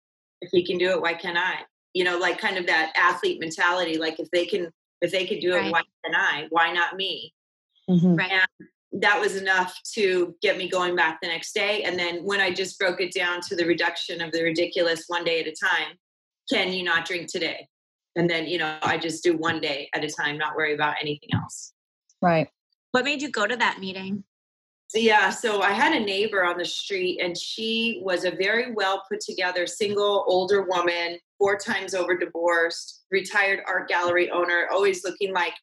if 0.40 0.48
he 0.50 0.64
can 0.64 0.78
do 0.78 0.90
it, 0.92 1.02
why 1.02 1.12
can't 1.12 1.36
I? 1.36 1.58
You 1.92 2.04
know, 2.04 2.18
like 2.18 2.38
kind 2.38 2.56
of 2.56 2.66
that 2.66 2.94
athlete 2.96 3.38
mentality. 3.38 3.98
Like 3.98 4.18
if 4.18 4.30
they 4.30 4.46
can, 4.46 4.70
if 5.02 5.12
they 5.12 5.26
can 5.26 5.40
do 5.40 5.52
it, 5.52 5.58
right. 5.58 5.72
why 5.72 5.82
can't 6.04 6.16
I? 6.16 6.46
Why 6.48 6.72
not 6.72 6.96
me? 6.96 7.34
Mm-hmm. 7.88 8.16
Right. 8.16 8.32
And 8.32 9.02
that 9.02 9.20
was 9.20 9.36
enough 9.36 9.78
to 9.92 10.34
get 10.40 10.56
me 10.56 10.70
going 10.70 10.96
back 10.96 11.18
the 11.20 11.28
next 11.28 11.52
day. 11.52 11.82
And 11.82 11.98
then 11.98 12.24
when 12.24 12.40
I 12.40 12.50
just 12.50 12.78
broke 12.78 13.02
it 13.02 13.12
down 13.12 13.42
to 13.42 13.56
the 13.56 13.66
reduction 13.66 14.22
of 14.22 14.32
the 14.32 14.42
ridiculous 14.42 15.04
one 15.08 15.24
day 15.24 15.40
at 15.40 15.46
a 15.46 15.54
time, 15.54 15.98
can 16.50 16.72
you 16.72 16.82
not 16.82 17.04
drink 17.04 17.30
today? 17.30 17.68
And 18.16 18.28
then 18.28 18.46
you 18.46 18.58
know 18.58 18.76
i 18.82 18.96
just 18.96 19.22
do 19.22 19.36
one 19.36 19.60
day 19.60 19.88
at 19.94 20.04
a 20.04 20.08
time 20.08 20.38
not 20.38 20.56
worry 20.56 20.74
about 20.74 20.96
anything 21.00 21.30
else. 21.34 21.72
Right. 22.22 22.48
What 22.92 23.04
made 23.04 23.20
you 23.20 23.30
go 23.30 23.46
to 23.46 23.56
that 23.56 23.80
meeting? 23.80 24.24
Yeah 24.94 25.30
so 25.30 25.60
i 25.62 25.72
had 25.72 25.92
a 25.92 26.00
neighbor 26.00 26.44
on 26.44 26.56
the 26.56 26.64
street 26.64 27.20
and 27.20 27.36
she 27.36 28.00
was 28.04 28.24
a 28.24 28.30
very 28.30 28.72
well 28.72 29.02
put 29.10 29.20
together 29.20 29.66
single 29.66 30.24
older 30.28 30.62
woman 30.62 31.18
four 31.38 31.56
times 31.56 31.94
over 31.94 32.16
divorced 32.16 33.04
retired 33.10 33.60
art 33.66 33.88
gallery 33.88 34.30
owner 34.30 34.68
always 34.72 35.04
looking 35.04 35.32
like 35.32 35.54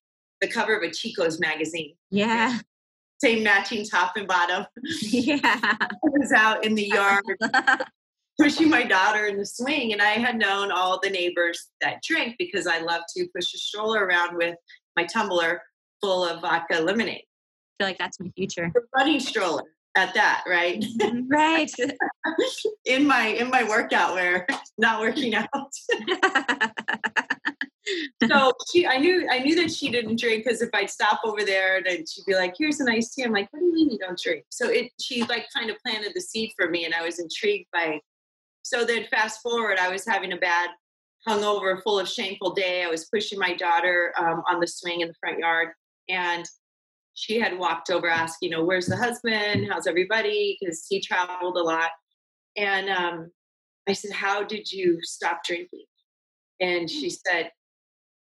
the 0.41 0.48
cover 0.48 0.75
of 0.75 0.84
a 0.84 0.91
chico's 0.91 1.39
magazine. 1.39 1.96
Yeah. 2.10 2.60
Same 3.24 3.43
matching 3.43 3.86
top 3.86 4.17
and 4.17 4.27
bottom. 4.27 4.65
Yeah. 5.01 5.39
I 5.43 5.88
was 6.03 6.31
out 6.31 6.65
in 6.65 6.75
the 6.75 6.88
yard 6.88 7.24
pushing 8.41 8.69
my 8.69 8.83
daughter 8.83 9.25
in 9.25 9.38
the 9.38 9.45
swing. 9.45 9.93
And 9.93 10.01
I 10.01 10.12
had 10.12 10.38
known 10.38 10.71
all 10.71 11.00
the 11.01 11.10
neighbors 11.10 11.67
that 11.81 12.01
drink 12.03 12.36
because 12.39 12.65
I 12.65 12.79
love 12.79 13.03
to 13.15 13.27
push 13.36 13.53
a 13.53 13.57
stroller 13.57 14.03
around 14.05 14.36
with 14.36 14.55
my 14.95 15.05
tumbler 15.05 15.62
full 16.01 16.25
of 16.25 16.41
vodka 16.41 16.79
lemonade. 16.81 17.21
I 17.21 17.83
feel 17.83 17.88
like 17.88 18.00
that's 18.00 18.19
my 18.19 18.31
future. 18.36 18.71
A 18.75 18.79
running 18.98 19.19
stroller 19.19 19.63
at 19.95 20.13
that, 20.15 20.43
right? 20.48 20.83
Right. 21.27 21.71
in 22.86 23.05
my 23.07 23.27
in 23.27 23.50
my 23.50 23.63
workout 23.63 24.13
wear, 24.13 24.48
not 24.77 25.01
working 25.01 25.36
out. 25.36 25.50
so 28.29 28.53
she 28.71 28.88
I 28.88 28.98
knew 28.98 29.27
I 29.29 29.39
knew 29.39 29.55
that 29.55 29.71
she 29.71 29.89
didn't 29.89 30.19
drink 30.19 30.45
because 30.45 30.62
if 30.62 30.69
I'd 30.74 30.89
stop 30.89 31.21
over 31.25 31.43
there 31.43 31.81
then 31.83 32.05
she'd 32.05 32.25
be 32.25 32.36
like, 32.36 32.55
here's 32.57 32.79
an 32.79 32.89
iced 32.89 33.13
tea. 33.13 33.24
I'm 33.24 33.31
like, 33.31 33.50
what 33.51 33.60
do 33.60 33.65
you 33.65 33.74
mean 33.74 33.91
you 33.91 33.98
don't 34.00 34.19
drink? 34.19 34.45
So 34.50 34.69
it 34.69 34.91
she 35.00 35.24
like 35.24 35.48
kind 35.55 35.69
of 35.69 35.77
planted 35.86 36.13
the 36.15 36.21
seed 36.21 36.51
for 36.57 36.69
me 36.69 36.86
and 36.86 36.93
I 36.93 37.03
was 37.03 37.19
intrigued 37.19 37.67
by 37.74 38.00
so 38.63 38.86
then 38.86 39.06
fast 39.10 39.41
forward, 39.41 39.77
I 39.80 39.89
was 39.89 40.06
having 40.06 40.34
a 40.34 40.38
bad 40.38 40.70
hungover, 41.27 41.82
full 41.84 42.00
of 42.00 42.08
shameful 42.08 42.53
day. 42.53 42.84
I 42.84 42.88
was 42.88 43.06
pushing 43.13 43.38
my 43.38 43.53
daughter 43.53 44.13
um, 44.18 44.44
on 44.50 44.60
the 44.60 44.68
swing 44.68 45.01
in 45.01 45.08
the 45.08 45.13
front 45.20 45.39
yard, 45.39 45.70
and 46.10 46.46
she 47.13 47.39
had 47.39 47.58
walked 47.58 47.89
over 47.89 48.08
asking, 48.08 48.50
you 48.50 48.58
know, 48.58 48.63
where's 48.63 48.88
the 48.88 48.96
husband? 48.96 49.68
How's 49.70 49.88
everybody? 49.88 50.58
Because 50.60 50.86
he 50.89 51.01
traveled 51.01 51.58
a 51.58 51.62
lot. 51.62 51.91
And 52.58 52.89
um, 52.89 53.32
I 53.88 53.94
said, 53.94 54.12
how 54.12 54.44
did 54.44 54.72
you 54.72 55.00
stop 55.01 55.44
drinking? 55.44 55.86
And 56.60 56.89
she 56.89 57.10
said, 57.10 57.51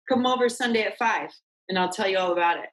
come 0.09 0.27
over 0.27 0.49
Sunday 0.49 0.83
at 0.83 0.99
five, 0.99 1.31
and 1.69 1.79
I'll 1.79 1.89
tell 1.89 2.09
you 2.09 2.19
all 2.19 2.33
about 2.33 2.59
it. 2.59 2.69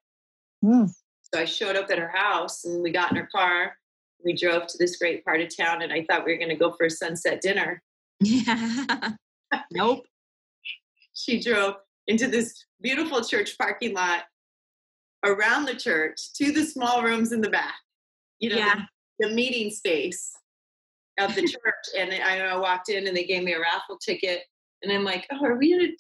Mm. 0.64 0.90
So 1.34 1.40
I 1.40 1.46
showed 1.46 1.76
up 1.76 1.90
at 1.90 2.00
her 2.00 2.12
house, 2.14 2.66
and 2.66 2.82
we 2.82 2.92
got 2.92 3.12
in 3.12 3.18
her 3.18 3.30
car, 3.34 3.78
we 4.24 4.34
drove 4.34 4.68
to 4.68 4.78
this 4.78 4.98
great 4.98 5.24
part 5.26 5.42
of 5.42 5.56
town 5.56 5.82
and 5.82 5.92
I 5.92 6.06
thought 6.06 6.26
we 6.26 6.34
were 6.34 6.38
going 6.38 6.50
to 6.50 6.56
go 6.56 6.72
for 6.72 6.86
a 6.86 6.90
sunset 6.90 7.42
dinner. 7.42 7.82
Yeah. 8.20 9.12
nope. 9.72 10.06
She 11.14 11.42
drove 11.42 11.76
into 12.08 12.28
this 12.28 12.66
beautiful 12.82 13.22
church 13.22 13.58
parking 13.58 13.94
lot 13.94 14.24
around 15.26 15.66
the 15.66 15.76
church 15.76 16.34
to 16.38 16.52
the 16.52 16.66
small 16.66 17.04
rooms 17.04 17.32
in 17.32 17.42
the 17.42 17.50
back, 17.50 17.76
you 18.40 18.50
know, 18.50 18.56
yeah. 18.56 18.86
the, 19.20 19.28
the 19.28 19.36
meeting 19.36 19.70
space 19.70 20.32
of 21.20 21.36
the 21.36 21.42
church. 21.42 21.86
and 21.98 22.12
I, 22.12 22.40
I 22.40 22.58
walked 22.58 22.90
in 22.90 23.08
and 23.08 23.16
they 23.16 23.26
gave 23.26 23.44
me 23.44 23.54
a 23.54 23.60
raffle 23.60 23.98
ticket. 23.98 24.42
And 24.82 24.92
I'm 24.92 25.04
like, 25.04 25.28
oh, 25.32 25.46
are 25.46 25.58
we 25.58 25.74
at 25.74 25.82
a 25.82 25.98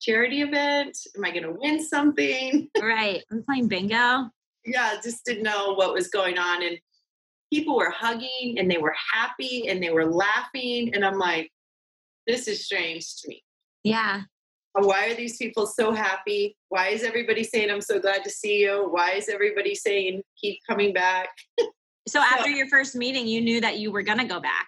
charity 0.00 0.42
event? 0.42 0.96
Am 1.16 1.24
I 1.24 1.30
going 1.30 1.44
to 1.44 1.52
win 1.52 1.84
something? 1.84 2.68
Right. 2.80 3.22
I'm 3.30 3.44
playing 3.44 3.68
bingo. 3.68 4.30
Yeah, 4.64 4.94
just 5.02 5.24
didn't 5.24 5.44
know 5.44 5.74
what 5.74 5.94
was 5.94 6.08
going 6.08 6.38
on. 6.38 6.62
And 6.62 6.78
people 7.52 7.76
were 7.76 7.90
hugging 7.90 8.56
and 8.58 8.70
they 8.70 8.78
were 8.78 8.94
happy 9.12 9.68
and 9.68 9.82
they 9.82 9.90
were 9.90 10.06
laughing. 10.06 10.94
And 10.94 11.04
I'm 11.04 11.18
like, 11.18 11.50
this 12.26 12.48
is 12.48 12.64
strange 12.64 13.16
to 13.22 13.28
me. 13.28 13.42
Yeah. 13.84 14.22
Uh, 14.78 14.86
why 14.86 15.06
are 15.06 15.14
these 15.14 15.36
people 15.36 15.66
so 15.66 15.92
happy? 15.92 16.56
Why 16.68 16.88
is 16.88 17.02
everybody 17.02 17.42
saying, 17.42 17.70
I'm 17.70 17.80
so 17.80 17.98
glad 17.98 18.22
to 18.24 18.30
see 18.30 18.60
you? 18.60 18.88
Why 18.90 19.12
is 19.12 19.28
everybody 19.28 19.74
saying, 19.74 20.22
keep 20.40 20.58
coming 20.68 20.92
back? 20.92 21.28
so, 22.08 22.20
after 22.20 22.50
your 22.50 22.68
first 22.68 22.94
meeting, 22.94 23.26
you 23.26 23.40
knew 23.40 23.60
that 23.60 23.78
you 23.78 23.90
were 23.90 24.02
going 24.02 24.18
to 24.18 24.26
go 24.26 24.40
back. 24.40 24.66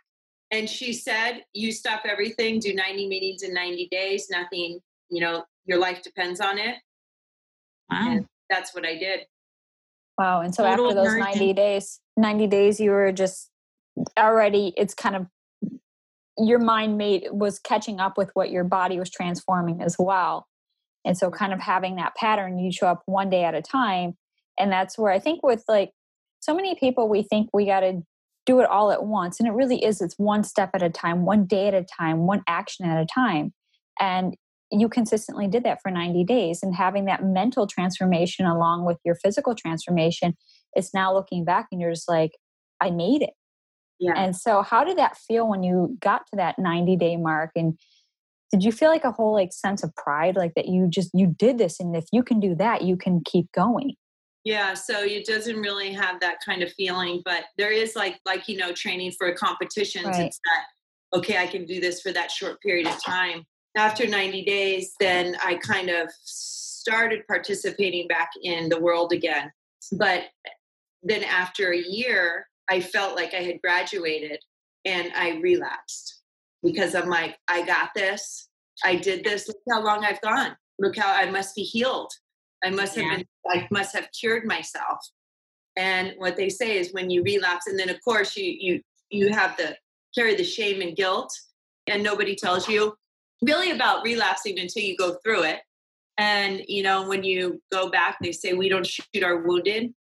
And 0.50 0.68
she 0.68 0.92
said, 0.92 1.44
You 1.52 1.70
stop 1.70 2.02
everything, 2.04 2.58
do 2.58 2.74
90 2.74 3.08
meetings 3.08 3.42
in 3.42 3.52
90 3.54 3.88
days, 3.90 4.28
nothing, 4.30 4.80
you 5.10 5.20
know, 5.20 5.44
your 5.66 5.78
life 5.78 6.02
depends 6.02 6.40
on 6.40 6.58
it. 6.58 6.76
Wow. 7.90 8.10
And 8.10 8.26
that's 8.48 8.74
what 8.74 8.86
I 8.86 8.96
did. 8.96 9.20
Wow. 10.18 10.40
And 10.40 10.54
so 10.54 10.64
Total 10.64 10.88
after 10.88 11.02
those 11.02 11.16
90 11.16 11.52
days, 11.52 12.00
90 12.20 12.46
days, 12.46 12.78
you 12.78 12.90
were 12.90 13.12
just 13.12 13.50
already, 14.18 14.72
it's 14.76 14.94
kind 14.94 15.16
of 15.16 15.26
your 16.38 16.58
mind 16.58 16.96
made 16.96 17.26
was 17.30 17.58
catching 17.58 18.00
up 18.00 18.16
with 18.16 18.30
what 18.34 18.50
your 18.50 18.64
body 18.64 18.98
was 18.98 19.10
transforming 19.10 19.82
as 19.82 19.96
well. 19.98 20.46
And 21.04 21.16
so 21.16 21.30
kind 21.30 21.52
of 21.52 21.60
having 21.60 21.96
that 21.96 22.14
pattern, 22.14 22.58
you 22.58 22.72
show 22.72 22.86
up 22.86 23.02
one 23.06 23.30
day 23.30 23.44
at 23.44 23.54
a 23.54 23.62
time. 23.62 24.16
And 24.58 24.70
that's 24.70 24.98
where 24.98 25.12
I 25.12 25.18
think 25.18 25.42
with 25.42 25.64
like 25.68 25.92
so 26.40 26.54
many 26.54 26.74
people, 26.74 27.08
we 27.08 27.22
think 27.22 27.48
we 27.52 27.66
got 27.66 27.80
to 27.80 28.02
do 28.46 28.60
it 28.60 28.68
all 28.68 28.90
at 28.90 29.04
once. 29.04 29.38
And 29.38 29.48
it 29.48 29.52
really 29.52 29.84
is, 29.84 30.00
it's 30.00 30.14
one 30.18 30.44
step 30.44 30.70
at 30.74 30.82
a 30.82 30.90
time, 30.90 31.24
one 31.24 31.46
day 31.46 31.68
at 31.68 31.74
a 31.74 31.84
time, 31.84 32.26
one 32.26 32.42
action 32.46 32.86
at 32.86 33.00
a 33.00 33.06
time. 33.06 33.52
And 33.98 34.34
you 34.70 34.88
consistently 34.88 35.48
did 35.48 35.64
that 35.64 35.80
for 35.82 35.90
90 35.90 36.24
days 36.24 36.62
and 36.62 36.74
having 36.74 37.06
that 37.06 37.24
mental 37.24 37.66
transformation 37.66 38.46
along 38.46 38.86
with 38.86 38.98
your 39.04 39.14
physical 39.16 39.54
transformation 39.54 40.36
it's 40.74 40.94
now 40.94 41.12
looking 41.12 41.44
back 41.44 41.66
and 41.72 41.80
you're 41.80 41.92
just 41.92 42.08
like 42.08 42.32
i 42.80 42.90
made 42.90 43.22
it 43.22 43.30
yeah 43.98 44.12
and 44.16 44.34
so 44.36 44.62
how 44.62 44.84
did 44.84 44.98
that 44.98 45.16
feel 45.16 45.48
when 45.48 45.62
you 45.62 45.96
got 46.00 46.26
to 46.26 46.36
that 46.36 46.58
90 46.58 46.96
day 46.96 47.16
mark 47.16 47.50
and 47.54 47.78
did 48.50 48.64
you 48.64 48.72
feel 48.72 48.88
like 48.88 49.04
a 49.04 49.12
whole 49.12 49.32
like 49.32 49.52
sense 49.52 49.82
of 49.82 49.94
pride 49.94 50.36
like 50.36 50.54
that 50.54 50.68
you 50.68 50.88
just 50.88 51.10
you 51.14 51.34
did 51.38 51.58
this 51.58 51.80
and 51.80 51.96
if 51.96 52.04
you 52.12 52.22
can 52.22 52.40
do 52.40 52.54
that 52.54 52.82
you 52.82 52.96
can 52.96 53.22
keep 53.24 53.50
going 53.52 53.94
yeah 54.44 54.74
so 54.74 55.02
it 55.02 55.26
doesn't 55.26 55.60
really 55.60 55.92
have 55.92 56.20
that 56.20 56.38
kind 56.44 56.62
of 56.62 56.72
feeling 56.72 57.22
but 57.24 57.44
there 57.58 57.72
is 57.72 57.94
like 57.94 58.18
like 58.24 58.48
you 58.48 58.56
know 58.56 58.72
training 58.72 59.12
for 59.18 59.32
competitions 59.32 60.06
right. 60.06 60.26
it's 60.26 60.40
that 60.44 61.18
okay 61.18 61.38
i 61.38 61.46
can 61.46 61.64
do 61.64 61.80
this 61.80 62.00
for 62.00 62.12
that 62.12 62.30
short 62.30 62.60
period 62.60 62.86
of 62.86 63.02
time 63.02 63.44
after 63.76 64.06
90 64.06 64.44
days, 64.44 64.92
then 64.98 65.36
I 65.44 65.54
kind 65.56 65.90
of 65.90 66.10
started 66.24 67.26
participating 67.26 68.08
back 68.08 68.30
in 68.42 68.68
the 68.68 68.80
world 68.80 69.12
again. 69.12 69.50
But 69.92 70.24
then 71.02 71.24
after 71.24 71.72
a 71.72 71.78
year, 71.78 72.46
I 72.68 72.80
felt 72.80 73.16
like 73.16 73.34
I 73.34 73.42
had 73.42 73.60
graduated 73.62 74.38
and 74.84 75.12
I 75.14 75.38
relapsed 75.40 76.20
because 76.62 76.94
I'm 76.94 77.08
like, 77.08 77.36
I 77.48 77.64
got 77.64 77.90
this. 77.94 78.48
I 78.84 78.96
did 78.96 79.24
this. 79.24 79.48
Look 79.48 79.58
how 79.70 79.82
long 79.84 80.04
I've 80.04 80.20
gone. 80.20 80.56
Look 80.78 80.96
how 80.96 81.12
I 81.12 81.30
must 81.30 81.54
be 81.54 81.62
healed. 81.62 82.12
I 82.64 82.70
must 82.70 82.94
have 82.96 83.04
yeah. 83.04 83.16
been, 83.16 83.26
I 83.48 83.68
must 83.70 83.94
have 83.94 84.08
cured 84.18 84.44
myself. 84.46 84.98
And 85.76 86.14
what 86.18 86.36
they 86.36 86.48
say 86.48 86.78
is 86.78 86.92
when 86.92 87.10
you 87.10 87.22
relapse, 87.22 87.66
and 87.66 87.78
then 87.78 87.88
of 87.88 87.98
course 88.02 88.36
you 88.36 88.54
you 88.58 88.80
you 89.08 89.32
have 89.32 89.56
the 89.56 89.76
carry 90.14 90.34
the 90.34 90.44
shame 90.44 90.82
and 90.82 90.96
guilt, 90.96 91.32
and 91.86 92.02
nobody 92.02 92.34
tells 92.34 92.68
you 92.68 92.94
really 93.42 93.70
about 93.70 94.04
relapsing 94.04 94.58
until 94.58 94.82
you 94.82 94.96
go 94.96 95.16
through 95.24 95.44
it. 95.44 95.60
And, 96.18 96.62
you 96.68 96.82
know, 96.82 97.08
when 97.08 97.24
you 97.24 97.62
go 97.72 97.88
back, 97.88 98.18
they 98.20 98.32
say, 98.32 98.52
we 98.52 98.68
don't 98.68 98.86
shoot 98.86 99.22
our 99.22 99.38
wounded 99.38 99.94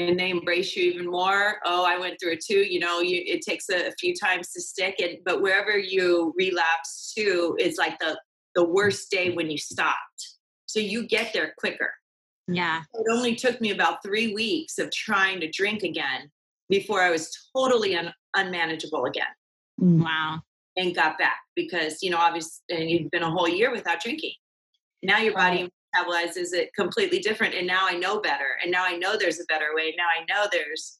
and 0.00 0.18
they 0.18 0.30
embrace 0.30 0.74
you 0.76 0.84
even 0.84 1.06
more. 1.06 1.56
Oh, 1.64 1.84
I 1.84 1.98
went 1.98 2.18
through 2.20 2.32
it 2.32 2.44
too. 2.44 2.60
You 2.60 2.80
know, 2.80 3.00
you, 3.00 3.22
it 3.26 3.42
takes 3.42 3.68
a, 3.68 3.88
a, 3.88 3.92
few 3.92 4.14
times 4.14 4.50
to 4.52 4.60
stick 4.60 4.96
it, 4.98 5.22
but 5.24 5.42
wherever 5.42 5.76
you 5.76 6.32
relapse 6.36 7.12
to, 7.16 7.56
it's 7.58 7.78
like 7.78 7.98
the, 7.98 8.18
the 8.54 8.64
worst 8.64 9.10
day 9.10 9.30
when 9.32 9.50
you 9.50 9.58
stopped. 9.58 10.36
So 10.66 10.80
you 10.80 11.06
get 11.06 11.32
there 11.32 11.54
quicker. 11.58 11.92
Yeah. 12.48 12.82
It 12.94 13.06
only 13.12 13.34
took 13.34 13.60
me 13.60 13.70
about 13.70 14.02
three 14.04 14.34
weeks 14.34 14.78
of 14.78 14.90
trying 14.90 15.40
to 15.40 15.50
drink 15.50 15.82
again 15.82 16.30
before 16.68 17.02
I 17.02 17.10
was 17.10 17.30
totally 17.56 17.96
un- 17.96 18.14
unmanageable 18.34 19.04
again. 19.04 19.24
Mm. 19.80 20.02
Wow. 20.02 20.40
And 20.76 20.94
got 20.94 21.18
back 21.18 21.38
because, 21.54 21.98
you 22.02 22.10
know, 22.10 22.18
obviously, 22.18 22.60
and 22.70 22.90
you've 22.90 23.10
been 23.10 23.22
a 23.22 23.30
whole 23.30 23.48
year 23.48 23.70
without 23.70 24.00
drinking. 24.00 24.32
Now 25.02 25.18
your 25.18 25.34
body 25.34 25.68
metabolizes 25.94 26.52
it 26.52 26.70
completely 26.74 27.18
different. 27.18 27.54
And 27.54 27.66
now 27.66 27.86
I 27.86 27.96
know 27.96 28.20
better. 28.20 28.58
And 28.62 28.70
now 28.70 28.84
I 28.84 28.96
know 28.96 29.16
there's 29.16 29.40
a 29.40 29.44
better 29.44 29.68
way. 29.74 29.94
Now 29.96 30.06
I 30.06 30.24
know 30.28 30.48
there's. 30.50 30.98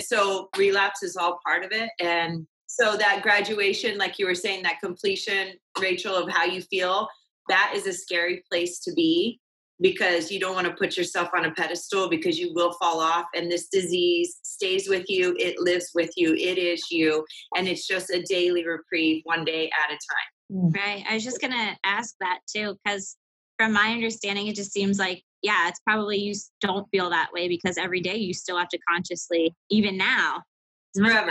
So 0.00 0.48
relapse 0.56 1.02
is 1.02 1.16
all 1.16 1.38
part 1.44 1.64
of 1.64 1.72
it. 1.72 1.90
And 2.00 2.46
so 2.66 2.96
that 2.96 3.22
graduation, 3.22 3.98
like 3.98 4.18
you 4.18 4.26
were 4.26 4.34
saying, 4.34 4.62
that 4.62 4.80
completion, 4.82 5.52
Rachel, 5.80 6.14
of 6.14 6.30
how 6.30 6.44
you 6.44 6.62
feel, 6.62 7.06
that 7.48 7.72
is 7.74 7.86
a 7.86 7.92
scary 7.92 8.42
place 8.50 8.80
to 8.80 8.92
be 8.94 9.40
because 9.82 10.30
you 10.30 10.38
don't 10.38 10.54
want 10.54 10.66
to 10.66 10.74
put 10.74 10.96
yourself 10.96 11.28
on 11.34 11.44
a 11.44 11.50
pedestal 11.52 12.08
because 12.08 12.38
you 12.38 12.52
will 12.54 12.72
fall 12.74 13.00
off 13.00 13.26
and 13.34 13.50
this 13.50 13.68
disease 13.68 14.38
stays 14.42 14.88
with 14.88 15.04
you 15.08 15.34
it 15.38 15.58
lives 15.58 15.90
with 15.94 16.10
you 16.16 16.34
it 16.34 16.56
is 16.56 16.90
you 16.90 17.24
and 17.56 17.66
it's 17.66 17.86
just 17.86 18.10
a 18.10 18.22
daily 18.22 18.64
reprieve 18.64 19.22
one 19.24 19.44
day 19.44 19.70
at 19.84 19.90
a 19.90 19.98
time 19.98 20.72
right 20.72 21.04
i 21.10 21.14
was 21.14 21.24
just 21.24 21.40
going 21.40 21.52
to 21.52 21.76
ask 21.84 22.14
that 22.20 22.38
too 22.46 22.76
because 22.84 23.16
from 23.62 23.72
my 23.72 23.92
understanding 23.92 24.46
it 24.46 24.56
just 24.56 24.72
seems 24.72 24.98
like 24.98 25.22
yeah 25.42 25.68
it's 25.68 25.80
probably 25.86 26.18
you 26.18 26.34
don't 26.60 26.86
feel 26.90 27.10
that 27.10 27.30
way 27.32 27.48
because 27.48 27.78
every 27.78 28.00
day 28.00 28.16
you 28.16 28.34
still 28.34 28.58
have 28.58 28.68
to 28.68 28.78
consciously 28.88 29.54
even 29.70 29.96
now 29.96 30.42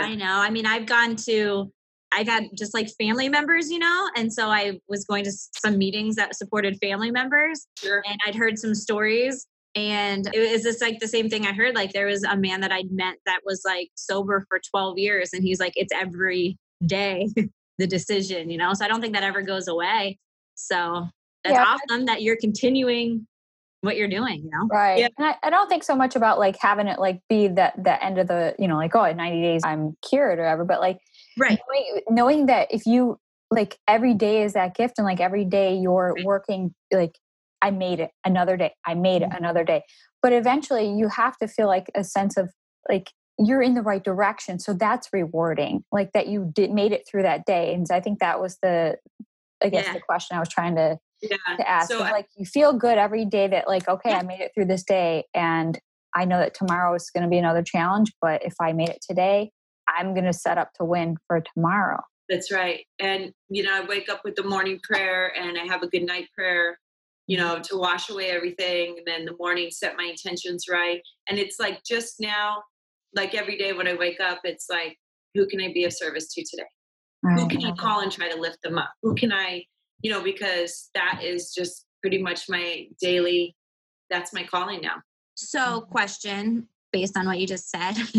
I 0.04 0.14
know. 0.14 0.38
I 0.38 0.50
mean, 0.50 0.66
I've 0.66 0.86
gone 0.86 1.16
to 1.26 1.72
I've 2.14 2.28
had 2.28 2.44
just 2.56 2.74
like 2.74 2.90
family 3.00 3.30
members, 3.30 3.70
you 3.70 3.78
know, 3.78 4.10
and 4.16 4.30
so 4.30 4.48
I 4.48 4.78
was 4.86 5.06
going 5.06 5.24
to 5.24 5.32
some 5.32 5.78
meetings 5.78 6.16
that 6.16 6.36
supported 6.36 6.76
family 6.76 7.10
members, 7.10 7.66
sure. 7.78 8.02
and 8.06 8.18
I'd 8.26 8.34
heard 8.34 8.58
some 8.58 8.74
stories. 8.74 9.46
And 9.74 10.28
it 10.34 10.52
was 10.52 10.62
just 10.62 10.82
like 10.82 10.98
the 10.98 11.08
same 11.08 11.30
thing 11.30 11.46
I 11.46 11.54
heard. 11.54 11.74
Like 11.74 11.94
there 11.94 12.04
was 12.04 12.22
a 12.24 12.36
man 12.36 12.60
that 12.60 12.70
I'd 12.70 12.90
met 12.90 13.16
that 13.24 13.40
was 13.46 13.62
like 13.64 13.88
sober 13.94 14.44
for 14.48 14.60
12 14.70 14.98
years, 14.98 15.30
and 15.32 15.42
he's 15.42 15.58
like, 15.58 15.72
it's 15.76 15.92
every 15.94 16.58
day 16.84 17.28
the 17.78 17.86
decision, 17.86 18.50
you 18.50 18.58
know. 18.58 18.74
So 18.74 18.84
I 18.84 18.88
don't 18.88 19.00
think 19.00 19.14
that 19.14 19.22
ever 19.22 19.40
goes 19.40 19.68
away. 19.68 20.18
So 20.54 21.08
that's 21.44 21.56
yeah. 21.56 21.64
awesome 21.64 22.06
that 22.06 22.22
you're 22.22 22.36
continuing 22.36 23.26
what 23.80 23.96
you're 23.96 24.08
doing, 24.08 24.44
you 24.44 24.50
know? 24.50 24.68
Right. 24.70 25.00
Yeah. 25.00 25.08
And 25.18 25.26
I, 25.26 25.34
I, 25.42 25.50
don't 25.50 25.68
think 25.68 25.82
so 25.82 25.96
much 25.96 26.14
about 26.14 26.38
like 26.38 26.56
having 26.60 26.86
it 26.86 27.00
like 27.00 27.20
be 27.28 27.48
that 27.48 27.82
the 27.82 28.02
end 28.04 28.16
of 28.18 28.28
the, 28.28 28.54
you 28.56 28.68
know, 28.68 28.76
like, 28.76 28.94
oh, 28.94 29.02
at 29.02 29.16
90 29.16 29.42
days 29.42 29.62
I'm 29.64 29.96
cured 30.08 30.38
or 30.38 30.42
whatever, 30.42 30.64
but 30.64 30.80
like 30.80 30.98
right 31.36 31.58
knowing, 31.68 32.00
knowing 32.08 32.46
that 32.46 32.68
if 32.70 32.86
you 32.86 33.18
like 33.52 33.78
every 33.86 34.14
day 34.14 34.42
is 34.42 34.54
that 34.54 34.74
gift 34.74 34.94
and 34.98 35.04
like 35.04 35.20
every 35.20 35.44
day 35.44 35.76
you're 35.76 36.14
working 36.24 36.74
like 36.92 37.18
i 37.60 37.70
made 37.70 38.00
it 38.00 38.10
another 38.24 38.56
day 38.56 38.72
i 38.86 38.94
made 38.94 39.22
it 39.22 39.28
mm-hmm. 39.28 39.36
another 39.36 39.62
day 39.64 39.82
but 40.22 40.32
eventually 40.32 40.90
you 40.90 41.08
have 41.08 41.36
to 41.36 41.46
feel 41.46 41.66
like 41.66 41.90
a 41.94 42.02
sense 42.02 42.36
of 42.36 42.50
like 42.88 43.10
you're 43.38 43.62
in 43.62 43.74
the 43.74 43.82
right 43.82 44.04
direction 44.04 44.58
so 44.58 44.72
that's 44.72 45.08
rewarding 45.12 45.84
like 45.92 46.12
that 46.12 46.26
you 46.26 46.50
did 46.52 46.70
made 46.70 46.92
it 46.92 47.06
through 47.08 47.22
that 47.22 47.44
day 47.44 47.72
and 47.74 47.86
so 47.86 47.94
i 47.94 48.00
think 48.00 48.18
that 48.18 48.40
was 48.40 48.58
the 48.62 48.96
i 49.62 49.68
guess 49.68 49.86
yeah. 49.86 49.92
the 49.92 50.00
question 50.00 50.36
i 50.36 50.40
was 50.40 50.48
trying 50.48 50.74
to 50.74 50.98
yeah. 51.22 51.56
to 51.56 51.68
ask 51.68 51.90
so 51.90 52.02
I, 52.02 52.10
like 52.10 52.26
you 52.36 52.44
feel 52.44 52.72
good 52.72 52.98
every 52.98 53.24
day 53.24 53.48
that 53.48 53.68
like 53.68 53.88
okay 53.88 54.10
yeah. 54.10 54.18
i 54.18 54.22
made 54.22 54.40
it 54.40 54.52
through 54.54 54.66
this 54.66 54.82
day 54.82 55.24
and 55.34 55.78
i 56.14 56.24
know 56.24 56.38
that 56.38 56.54
tomorrow 56.54 56.94
is 56.94 57.10
going 57.10 57.24
to 57.24 57.30
be 57.30 57.38
another 57.38 57.62
challenge 57.62 58.12
but 58.20 58.44
if 58.44 58.54
i 58.60 58.72
made 58.72 58.90
it 58.90 59.04
today 59.08 59.50
I'm 59.88 60.14
going 60.14 60.24
to 60.24 60.32
set 60.32 60.58
up 60.58 60.72
to 60.74 60.84
win 60.84 61.16
for 61.26 61.40
tomorrow. 61.54 62.00
That's 62.28 62.52
right. 62.52 62.84
And, 62.98 63.32
you 63.48 63.62
know, 63.62 63.74
I 63.74 63.84
wake 63.84 64.08
up 64.08 64.22
with 64.24 64.36
the 64.36 64.44
morning 64.44 64.80
prayer 64.82 65.32
and 65.36 65.58
I 65.58 65.64
have 65.64 65.82
a 65.82 65.88
good 65.88 66.04
night 66.04 66.28
prayer, 66.34 66.78
you 67.26 67.38
mm-hmm. 67.38 67.46
know, 67.46 67.62
to 67.62 67.76
wash 67.76 68.08
away 68.10 68.30
everything. 68.30 68.96
And 68.98 69.06
then 69.06 69.24
the 69.24 69.36
morning, 69.38 69.70
set 69.70 69.96
my 69.96 70.04
intentions 70.04 70.66
right. 70.70 71.02
And 71.28 71.38
it's 71.38 71.58
like 71.58 71.82
just 71.84 72.20
now, 72.20 72.62
like 73.14 73.34
every 73.34 73.58
day 73.58 73.72
when 73.72 73.88
I 73.88 73.94
wake 73.94 74.20
up, 74.20 74.40
it's 74.44 74.66
like, 74.70 74.96
who 75.34 75.46
can 75.46 75.60
I 75.60 75.72
be 75.72 75.84
of 75.84 75.92
service 75.92 76.32
to 76.34 76.44
today? 76.44 76.68
Who 77.36 77.48
can 77.48 77.64
I 77.64 77.70
call 77.72 78.00
and 78.00 78.10
try 78.10 78.28
to 78.28 78.40
lift 78.40 78.58
them 78.62 78.78
up? 78.78 78.90
Who 79.02 79.14
can 79.14 79.32
I, 79.32 79.64
you 80.02 80.10
know, 80.10 80.22
because 80.22 80.90
that 80.94 81.20
is 81.22 81.54
just 81.54 81.86
pretty 82.00 82.20
much 82.20 82.48
my 82.48 82.86
daily, 83.00 83.56
that's 84.10 84.32
my 84.32 84.44
calling 84.44 84.80
now. 84.80 84.96
So, 85.34 85.82
question 85.82 86.68
based 86.92 87.16
on 87.16 87.26
what 87.26 87.38
you 87.38 87.46
just 87.46 87.70
said 87.70 87.94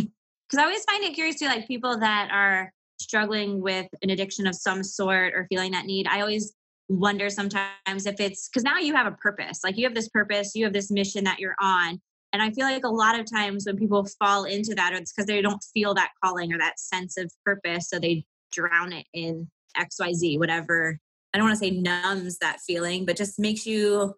because 0.53 0.57
I 0.57 0.63
always 0.63 0.83
find 0.85 1.03
it 1.03 1.13
curious 1.13 1.37
to 1.37 1.45
like 1.45 1.67
people 1.67 1.97
that 1.99 2.29
are 2.31 2.71
struggling 2.99 3.61
with 3.61 3.87
an 4.01 4.09
addiction 4.09 4.47
of 4.47 4.55
some 4.55 4.83
sort 4.83 5.33
or 5.33 5.45
feeling 5.49 5.71
that 5.71 5.85
need. 5.85 6.07
I 6.07 6.21
always 6.21 6.53
wonder 6.89 7.29
sometimes 7.29 8.05
if 8.05 8.19
it's 8.19 8.49
because 8.49 8.63
now 8.63 8.77
you 8.77 8.93
have 8.93 9.07
a 9.07 9.11
purpose, 9.17 9.59
like 9.63 9.77
you 9.77 9.85
have 9.85 9.95
this 9.95 10.09
purpose, 10.09 10.51
you 10.55 10.63
have 10.65 10.73
this 10.73 10.91
mission 10.91 11.23
that 11.23 11.39
you're 11.39 11.55
on. 11.61 11.99
And 12.31 12.41
I 12.41 12.51
feel 12.51 12.65
like 12.65 12.83
a 12.83 12.89
lot 12.89 13.19
of 13.19 13.29
times 13.31 13.65
when 13.65 13.77
people 13.77 14.07
fall 14.19 14.45
into 14.45 14.73
that, 14.75 14.93
it's 14.93 15.13
because 15.13 15.27
they 15.27 15.41
don't 15.41 15.63
feel 15.73 15.93
that 15.93 16.11
calling 16.23 16.51
or 16.51 16.57
that 16.57 16.79
sense 16.79 17.17
of 17.17 17.31
purpose. 17.45 17.89
So 17.89 17.99
they 17.99 18.25
drown 18.51 18.91
it 18.91 19.05
in 19.13 19.49
XYZ, 19.77 20.39
whatever. 20.39 20.99
I 21.33 21.37
don't 21.37 21.47
want 21.47 21.59
to 21.59 21.65
say 21.65 21.71
numbs 21.71 22.37
that 22.39 22.59
feeling, 22.65 23.05
but 23.05 23.17
just 23.17 23.39
makes 23.39 23.65
you 23.65 24.15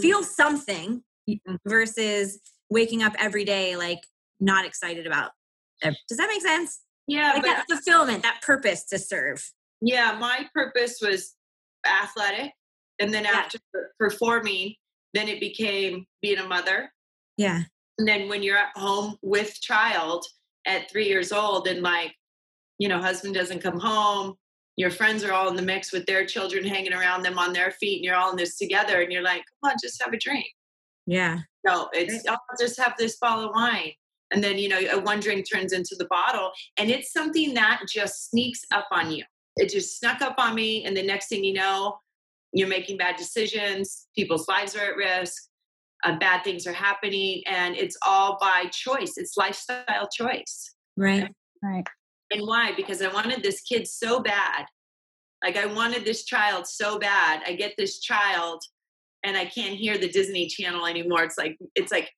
feel 0.00 0.22
something 0.22 1.02
mm-hmm. 1.28 1.54
versus 1.66 2.40
waking 2.70 3.02
up 3.02 3.12
every 3.18 3.44
day 3.44 3.76
like 3.76 4.00
not 4.40 4.64
excited 4.66 5.06
about 5.06 5.30
does 5.82 6.18
that 6.18 6.28
make 6.28 6.42
sense? 6.42 6.80
Yeah. 7.06 7.32
Like 7.34 7.44
that 7.44 7.64
fulfillment, 7.68 8.22
that 8.22 8.40
purpose 8.42 8.84
to 8.86 8.98
serve. 8.98 9.44
Yeah, 9.80 10.16
my 10.18 10.46
purpose 10.54 10.98
was 11.00 11.34
athletic. 11.86 12.52
And 12.98 13.12
then 13.12 13.24
yeah. 13.24 13.30
after 13.30 13.58
performing, 13.98 14.74
then 15.14 15.28
it 15.28 15.40
became 15.40 16.06
being 16.22 16.38
a 16.38 16.48
mother. 16.48 16.90
Yeah. 17.36 17.62
And 17.98 18.08
then 18.08 18.28
when 18.28 18.42
you're 18.42 18.58
at 18.58 18.76
home 18.76 19.16
with 19.22 19.60
child 19.60 20.24
at 20.66 20.90
three 20.90 21.06
years 21.06 21.32
old 21.32 21.68
and 21.68 21.82
like, 21.82 22.14
you 22.78 22.88
know, 22.88 23.00
husband 23.00 23.34
doesn't 23.34 23.62
come 23.62 23.78
home, 23.78 24.34
your 24.76 24.90
friends 24.90 25.24
are 25.24 25.32
all 25.32 25.48
in 25.48 25.56
the 25.56 25.62
mix 25.62 25.92
with 25.92 26.06
their 26.06 26.26
children 26.26 26.64
hanging 26.64 26.92
around 26.92 27.22
them 27.22 27.38
on 27.38 27.52
their 27.52 27.70
feet, 27.70 27.96
and 27.96 28.04
you're 28.04 28.14
all 28.14 28.30
in 28.30 28.36
this 28.36 28.56
together, 28.56 29.00
and 29.00 29.10
you're 29.10 29.22
like, 29.22 29.42
come 29.62 29.70
on, 29.70 29.76
just 29.82 30.02
have 30.02 30.12
a 30.12 30.18
drink. 30.18 30.46
Yeah. 31.06 31.40
No, 31.66 31.88
it's 31.92 32.26
I'll 32.28 32.38
just 32.60 32.78
have 32.78 32.94
this 32.98 33.16
bottle 33.16 33.46
of 33.46 33.54
wine. 33.54 33.92
And 34.32 34.42
then 34.42 34.58
you 34.58 34.68
know 34.68 34.78
a 34.78 35.00
one 35.00 35.20
drink 35.20 35.46
turns 35.50 35.72
into 35.72 35.94
the 35.96 36.06
bottle 36.06 36.50
and 36.78 36.90
it's 36.90 37.12
something 37.12 37.54
that 37.54 37.82
just 37.88 38.30
sneaks 38.30 38.62
up 38.72 38.88
on 38.90 39.12
you. 39.12 39.24
It 39.56 39.70
just 39.70 39.98
snuck 40.00 40.20
up 40.20 40.34
on 40.38 40.54
me 40.56 40.84
and 40.84 40.96
the 40.96 41.02
next 41.02 41.28
thing 41.28 41.44
you 41.44 41.54
know 41.54 41.98
you're 42.52 42.68
making 42.68 42.96
bad 42.96 43.16
decisions 43.16 44.06
people's 44.16 44.48
lives 44.48 44.74
are 44.74 44.90
at 44.90 44.96
risk 44.96 45.44
uh, 46.04 46.18
bad 46.18 46.42
things 46.42 46.66
are 46.66 46.72
happening 46.72 47.42
and 47.46 47.76
it's 47.76 47.96
all 48.04 48.36
by 48.40 48.64
choice. 48.72 49.14
It's 49.16 49.36
lifestyle 49.36 50.08
choice. 50.12 50.74
Right. 50.96 51.32
Right 51.62 51.84
and 52.30 52.46
why 52.46 52.72
because 52.76 53.02
i 53.02 53.12
wanted 53.12 53.42
this 53.42 53.60
kid 53.60 53.86
so 53.86 54.20
bad 54.20 54.64
like 55.44 55.56
i 55.56 55.66
wanted 55.66 56.04
this 56.04 56.24
child 56.24 56.66
so 56.66 56.98
bad 56.98 57.42
i 57.46 57.52
get 57.52 57.74
this 57.76 58.00
child 58.00 58.62
and 59.24 59.36
i 59.36 59.44
can't 59.44 59.74
hear 59.74 59.98
the 59.98 60.08
disney 60.08 60.46
channel 60.46 60.86
anymore 60.86 61.22
it's 61.22 61.38
like 61.38 61.56
it's 61.74 61.92
like 61.92 62.10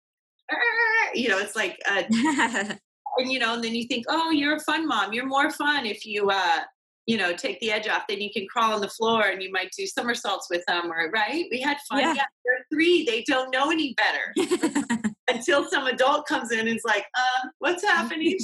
you 1.15 1.29
know, 1.29 1.39
it's 1.39 1.57
like, 1.57 1.79
uh, 1.89 2.03
and 3.19 3.33
you 3.33 3.39
know, 3.39 3.55
and 3.55 3.65
then 3.65 3.75
you 3.75 3.87
think, 3.87 4.07
oh, 4.09 4.31
you're 4.31 4.57
a 4.57 4.61
fun 4.61 4.87
mom. 4.87 5.13
You're 5.13 5.27
more 5.27 5.51
fun 5.51 5.87
if 5.87 6.07
you, 6.07 6.31
uh, 6.31 6.61
you 7.07 7.17
know, 7.17 7.35
take 7.35 7.59
the 7.61 7.71
edge 7.71 7.89
off. 7.89 8.05
Then 8.09 8.21
you 8.21 8.31
can 8.31 8.47
crawl 8.49 8.75
on 8.75 8.81
the 8.81 8.89
floor 8.89 9.27
and 9.27 9.43
you 9.43 9.51
might 9.51 9.71
do 9.77 9.87
somersaults 9.87 10.49
with 10.51 10.63
them, 10.67 10.91
or 10.93 11.11
right? 11.11 11.47
We 11.51 11.61
had 11.61 11.79
fun. 11.89 12.01
Yeah, 12.01 12.15
yeah 12.15 12.25
they're 12.45 12.67
three. 12.73 13.05
They 13.05 13.25
don't 13.27 13.51
know 13.53 13.71
any 13.71 13.95
better 13.95 15.03
until 15.31 15.69
some 15.69 15.87
adult 15.87 16.27
comes 16.27 16.53
in 16.53 16.61
and 16.61 16.69
is 16.69 16.83
like, 16.87 17.05
uh, 17.17 17.49
what's 17.59 17.85
happening 17.85 18.37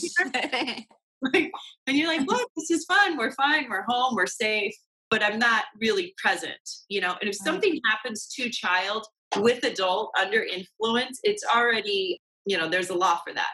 like, 1.32 1.50
and 1.86 1.96
you're 1.96 2.08
like, 2.08 2.26
look, 2.28 2.50
this 2.56 2.70
is 2.70 2.84
fun. 2.84 3.16
We're 3.16 3.32
fine. 3.32 3.68
We're 3.68 3.84
home. 3.88 4.14
We're 4.14 4.26
safe. 4.26 4.74
But 5.10 5.22
I'm 5.22 5.38
not 5.38 5.64
really 5.80 6.14
present, 6.16 6.58
you 6.88 7.00
know. 7.00 7.14
And 7.20 7.28
if 7.30 7.36
something 7.36 7.78
happens 7.84 8.26
to 8.34 8.50
child, 8.50 9.06
with 9.36 9.64
adult 9.64 10.12
under 10.20 10.42
influence, 10.42 11.20
it's 11.22 11.44
already, 11.54 12.20
you 12.46 12.58
know, 12.58 12.68
there's 12.68 12.90
a 12.90 12.94
law 12.94 13.18
for 13.26 13.32
that. 13.32 13.50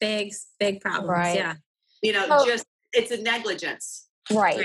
Big, 0.00 0.32
big 0.58 0.80
problems. 0.80 1.08
Right. 1.08 1.36
Yeah. 1.36 1.54
You 2.02 2.12
know, 2.12 2.26
oh. 2.28 2.46
just 2.46 2.64
it's 2.92 3.10
a 3.10 3.20
negligence. 3.20 4.08
Right. 4.30 4.64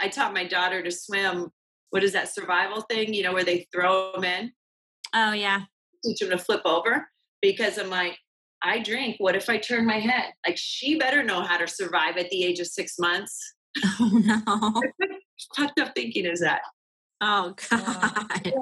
I 0.00 0.08
taught 0.08 0.34
my 0.34 0.44
daughter 0.44 0.82
to 0.82 0.90
swim. 0.90 1.50
What 1.90 2.04
is 2.04 2.12
that 2.12 2.32
survival 2.32 2.82
thing? 2.82 3.14
You 3.14 3.22
know, 3.22 3.32
where 3.32 3.44
they 3.44 3.66
throw 3.72 4.12
them 4.12 4.24
in. 4.24 4.52
Oh 5.14 5.32
yeah. 5.32 5.62
Teach 6.04 6.18
them 6.18 6.30
to 6.30 6.38
flip 6.38 6.62
over 6.64 7.08
because 7.40 7.78
I'm 7.78 7.90
like, 7.90 8.18
I 8.62 8.80
drink. 8.80 9.16
What 9.18 9.36
if 9.36 9.48
I 9.48 9.58
turn 9.58 9.86
my 9.86 9.98
head? 9.98 10.32
Like 10.46 10.56
she 10.56 10.98
better 10.98 11.22
know 11.22 11.42
how 11.42 11.56
to 11.56 11.66
survive 11.66 12.16
at 12.16 12.30
the 12.30 12.44
age 12.44 12.58
of 12.60 12.66
six 12.66 12.98
months. 12.98 13.54
Oh 14.00 14.10
no. 14.12 14.82
fucked 15.56 15.78
up 15.80 15.94
thinking 15.94 16.24
is 16.26 16.40
that? 16.40 16.62
Oh 17.20 17.54
God. 17.70 18.52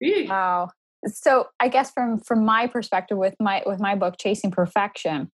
You 0.00 0.26
Wow. 0.28 0.70
So 1.06 1.48
I 1.60 1.68
guess 1.68 1.90
from 1.90 2.18
from 2.20 2.44
my 2.44 2.66
perspective 2.66 3.18
with 3.18 3.34
my 3.38 3.62
with 3.66 3.80
my 3.80 3.94
book 3.94 4.14
Chasing 4.18 4.50
Perfection, 4.50 5.30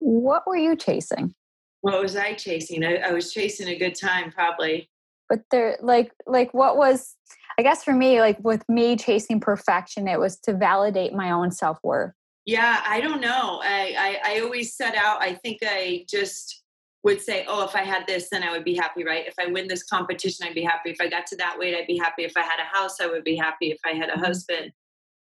what 0.00 0.42
were 0.46 0.56
you 0.56 0.76
chasing? 0.76 1.34
What 1.80 2.02
was 2.02 2.16
I 2.16 2.34
chasing? 2.34 2.84
I, 2.84 2.96
I 2.96 3.12
was 3.12 3.32
chasing 3.32 3.68
a 3.68 3.78
good 3.78 3.94
time, 3.94 4.32
probably. 4.32 4.90
but 5.28 5.40
there 5.50 5.76
like 5.80 6.12
like 6.26 6.52
what 6.54 6.76
was 6.76 7.14
i 7.58 7.62
guess 7.62 7.84
for 7.84 7.92
me 7.92 8.20
like 8.20 8.38
with 8.42 8.62
me 8.68 8.96
chasing 8.96 9.40
perfection 9.40 10.08
it 10.08 10.20
was 10.20 10.38
to 10.38 10.54
validate 10.54 11.12
my 11.12 11.30
own 11.30 11.50
self-worth 11.50 12.12
yeah 12.46 12.82
i 12.86 13.00
don't 13.00 13.20
know. 13.20 13.60
I, 13.62 13.94
I 14.24 14.36
i 14.36 14.40
always 14.40 14.74
set 14.74 14.94
out 14.94 15.20
i 15.20 15.34
think 15.34 15.58
i 15.62 16.04
just 16.08 16.62
would 17.02 17.20
say 17.20 17.44
oh 17.48 17.64
if 17.64 17.74
i 17.74 17.82
had 17.82 18.06
this 18.06 18.28
then 18.30 18.42
i 18.42 18.50
would 18.50 18.64
be 18.64 18.74
happy 18.74 19.04
right? 19.04 19.26
If 19.26 19.34
i 19.38 19.46
win 19.46 19.68
this 19.68 19.84
competition 19.84 20.46
i'd 20.46 20.54
be 20.54 20.62
happy. 20.62 20.90
If 20.90 21.00
i 21.00 21.08
got 21.08 21.26
to 21.26 21.36
that 21.36 21.58
weight 21.58 21.76
i'd 21.76 21.86
be 21.86 21.98
happy. 21.98 22.24
If 22.24 22.32
i 22.36 22.42
had 22.42 22.58
a 22.60 22.76
house 22.76 23.00
i 23.00 23.06
would 23.06 23.24
be 23.24 23.36
happy. 23.36 23.70
If 23.70 23.80
i 23.84 23.90
had 23.90 24.08
a 24.08 24.12
mm-hmm. 24.12 24.24
husband 24.24 24.72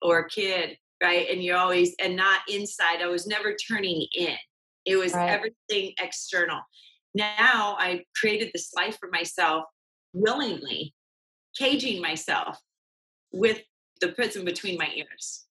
or 0.03 0.19
a 0.21 0.29
kid 0.29 0.77
right? 1.03 1.29
And 1.29 1.43
you're 1.43 1.57
always 1.57 1.97
and 2.01 2.15
not 2.15 2.43
inside. 2.49 3.03
I 3.03 3.09
was 3.09 3.27
never 3.27 3.57
turning 3.57 4.07
in. 4.17 4.37
It 4.87 4.95
was 4.95 5.13
right. 5.13 5.31
everything 5.31 5.95
external. 6.01 6.61
Now 7.15 7.77
i 7.79 8.05
created 8.15 8.51
this 8.53 8.73
life 8.75 8.99
for 8.99 9.09
myself 9.11 9.65
willingly 10.13 10.95
caging 11.57 12.01
myself 12.01 12.59
with 13.33 13.63
the 14.01 14.09
prison 14.09 14.45
between 14.45 14.79
my 14.79 14.89
ears. 14.95 15.45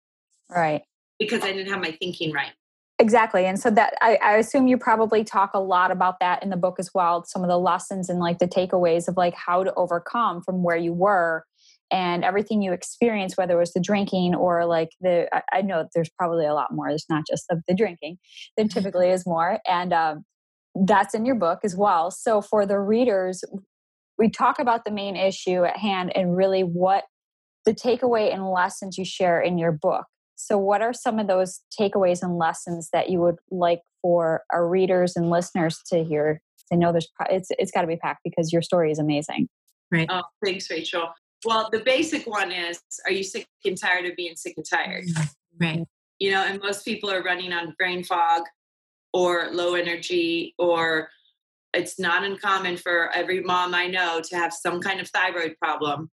Right. 0.50 0.84
Because 1.22 1.44
I 1.44 1.52
didn't 1.54 1.72
have 1.72 1.82
my 1.82 1.92
thinking 1.92 2.32
right. 2.34 2.52
Exactly. 3.00 3.46
And 3.48 3.60
so 3.60 3.72
that 3.72 3.96
I, 4.00 4.18
I, 4.22 4.38
assume 4.38 4.68
you 4.68 4.78
probably 4.78 5.24
talk 5.24 5.52
a 5.56 5.60
lot 5.60 5.90
about 5.90 6.20
that 6.20 6.44
in 6.44 6.52
the 6.52 6.56
book 6.56 6.76
as 6.78 6.92
well. 6.94 7.26
Some 7.26 7.42
of 7.42 7.50
the 7.50 7.58
lessons 7.58 8.10
and 8.10 8.20
like 8.20 8.38
the 8.38 8.48
takeaways 8.48 9.08
of 9.08 9.18
like 9.18 9.34
how 9.34 9.64
to 9.64 9.74
overcome 9.74 10.44
from 10.44 10.62
where 10.62 10.78
you 10.78 10.94
were 10.94 11.44
and 11.90 12.24
everything 12.24 12.62
you 12.62 12.74
experienced, 12.74 13.38
whether 13.38 13.56
it 13.56 13.60
was 13.60 13.74
the 13.74 13.80
drinking 13.80 14.36
or 14.36 14.68
like 14.68 14.90
the, 15.02 15.28
I, 15.34 15.42
I 15.52 15.62
know 15.64 15.88
there's 15.96 16.12
probably 16.16 16.46
a 16.46 16.54
lot 16.54 16.74
more. 16.74 16.90
There's 16.90 17.08
not 17.10 17.24
just 17.28 17.46
the, 17.50 17.62
the 17.68 17.74
drinking. 17.74 18.20
There 18.56 18.68
typically 18.68 19.10
is 19.10 19.26
more. 19.26 19.58
And 19.68 19.94
um, 19.94 20.24
that's 20.86 21.16
in 21.16 21.26
your 21.26 21.36
book 21.36 21.62
as 21.64 21.76
well. 21.76 22.12
So 22.12 22.40
for 22.40 22.68
the 22.68 22.80
readers, 22.80 23.44
we 24.20 24.30
talk 24.30 24.60
about 24.60 24.86
the 24.86 24.92
main 24.92 25.16
issue 25.16 25.64
at 25.64 25.78
hand 25.78 26.12
and 26.16 26.38
really 26.38 26.62
what 26.62 27.06
the 27.66 27.74
takeaway 27.74 28.32
and 28.32 28.48
lessons 28.48 28.98
you 28.98 29.06
share 29.06 29.42
in 29.42 29.58
your 29.58 29.72
book. 29.72 30.06
So, 30.46 30.58
what 30.58 30.82
are 30.82 30.94
some 30.94 31.20
of 31.20 31.28
those 31.28 31.62
takeaways 31.80 32.24
and 32.24 32.38
lessons 32.38 32.90
that 32.94 33.10
you 33.10 33.20
would 33.20 33.38
like 33.52 33.82
for 34.02 34.44
our 34.52 34.68
readers 34.68 35.16
and 35.16 35.30
listeners 35.30 35.80
to 35.88 36.04
hear? 36.04 36.42
I 36.72 36.76
know 36.76 36.92
there's 36.92 37.10
it's 37.30 37.50
it's 37.60 37.72
got 37.72 37.82
to 37.82 37.88
be 37.88 37.98
packed 37.98 38.22
because 38.24 38.52
your 38.52 38.62
story 38.62 38.92
is 38.92 39.00
amazing. 39.00 39.50
Right. 39.92 40.08
Oh, 40.10 40.24
thanks, 40.44 40.70
Rachel. 40.70 41.10
Well, 41.46 41.70
the 41.72 41.80
basic 41.80 42.26
one 42.26 42.52
is: 42.52 42.82
Are 43.06 43.12
you 43.12 43.24
sick 43.24 43.48
and 43.66 43.78
tired 43.78 44.06
of 44.06 44.16
being 44.16 44.36
sick 44.36 44.54
and 44.58 44.66
tired? 44.68 45.06
Mm-hmm. 45.06 45.66
Right. 45.66 45.88
You 46.20 46.32
know, 46.32 46.44
and 46.44 46.62
most 46.62 46.86
people 46.86 47.12
are 47.12 47.22
running 47.22 47.52
on 47.54 47.76
brain 47.78 48.04
fog 48.04 48.44
or 49.14 49.50
low 49.52 49.76
energy 49.76 50.56
or 50.58 51.10
it's 51.74 52.00
not 52.00 52.24
uncommon 52.24 52.78
for 52.78 53.10
every 53.14 53.42
mom 53.42 53.74
I 53.74 53.88
know 53.88 54.22
to 54.24 54.36
have 54.36 54.54
some 54.54 54.82
kind 54.82 55.00
of 55.00 55.10
thyroid 55.10 55.56
problem, 55.62 56.10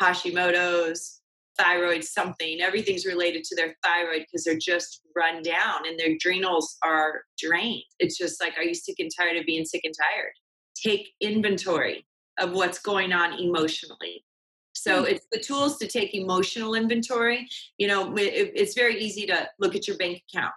Hashimoto's, 0.00 1.21
thyroid 1.58 2.04
something. 2.04 2.60
Everything's 2.60 3.06
related 3.06 3.44
to 3.44 3.56
their 3.56 3.76
thyroid 3.84 4.22
because 4.22 4.44
they're 4.44 4.58
just 4.58 5.00
run 5.16 5.42
down 5.42 5.86
and 5.86 5.98
their 5.98 6.12
adrenals 6.12 6.76
are 6.84 7.22
drained. 7.38 7.84
It's 7.98 8.18
just 8.18 8.40
like, 8.40 8.56
are 8.56 8.64
you 8.64 8.74
sick 8.74 8.96
and 8.98 9.10
tired 9.16 9.36
of 9.36 9.46
being 9.46 9.64
sick 9.64 9.82
and 9.84 9.94
tired? 9.94 10.32
Take 10.82 11.10
inventory 11.20 12.06
of 12.38 12.52
what's 12.52 12.78
going 12.78 13.12
on 13.12 13.38
emotionally. 13.38 14.24
So 14.74 15.02
mm-hmm. 15.02 15.14
it's 15.14 15.26
the 15.30 15.38
tools 15.38 15.78
to 15.78 15.86
take 15.86 16.14
emotional 16.14 16.74
inventory. 16.74 17.46
You 17.78 17.88
know, 17.88 18.16
it, 18.16 18.52
it's 18.54 18.74
very 18.74 18.98
easy 18.98 19.26
to 19.26 19.48
look 19.60 19.74
at 19.74 19.86
your 19.86 19.96
bank 19.96 20.22
account 20.32 20.54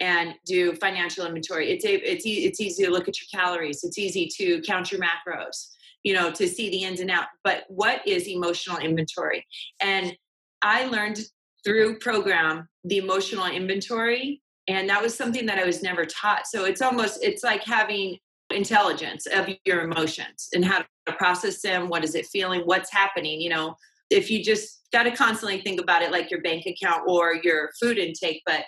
and 0.00 0.34
do 0.46 0.74
financial 0.76 1.26
inventory. 1.26 1.72
It's 1.72 1.84
a, 1.84 1.94
it's 2.08 2.24
e- 2.24 2.44
it's 2.44 2.60
easy 2.60 2.84
to 2.84 2.90
look 2.90 3.08
at 3.08 3.16
your 3.20 3.40
calories. 3.40 3.82
It's 3.82 3.98
easy 3.98 4.28
to 4.36 4.60
count 4.62 4.92
your 4.92 5.00
macros. 5.00 5.70
You 6.04 6.14
know, 6.14 6.30
to 6.30 6.46
see 6.46 6.70
the 6.70 6.84
ins 6.84 7.00
and 7.00 7.10
out. 7.10 7.26
But 7.42 7.64
what 7.66 8.06
is 8.06 8.28
emotional 8.28 8.78
inventory? 8.78 9.44
And 9.82 10.16
I 10.62 10.84
learned 10.86 11.20
through 11.64 11.98
program 11.98 12.68
the 12.84 12.98
emotional 12.98 13.46
inventory, 13.46 14.42
and 14.68 14.88
that 14.88 15.02
was 15.02 15.14
something 15.14 15.46
that 15.46 15.58
I 15.58 15.64
was 15.64 15.82
never 15.82 16.04
taught. 16.04 16.46
So 16.46 16.64
it's 16.64 16.82
almost 16.82 17.18
it's 17.22 17.42
like 17.42 17.64
having 17.64 18.18
intelligence 18.50 19.26
of 19.26 19.48
your 19.64 19.82
emotions 19.82 20.48
and 20.52 20.64
how 20.64 20.78
to 20.78 21.12
process 21.14 21.60
them. 21.60 21.88
What 21.88 22.04
is 22.04 22.14
it 22.14 22.26
feeling? 22.26 22.62
What's 22.62 22.92
happening? 22.92 23.40
You 23.40 23.50
know, 23.50 23.76
if 24.10 24.30
you 24.30 24.42
just 24.42 24.82
got 24.92 25.02
to 25.04 25.10
constantly 25.10 25.60
think 25.60 25.80
about 25.80 26.02
it 26.02 26.12
like 26.12 26.30
your 26.30 26.40
bank 26.40 26.64
account 26.66 27.02
or 27.06 27.34
your 27.42 27.70
food 27.80 27.98
intake, 27.98 28.42
but 28.46 28.64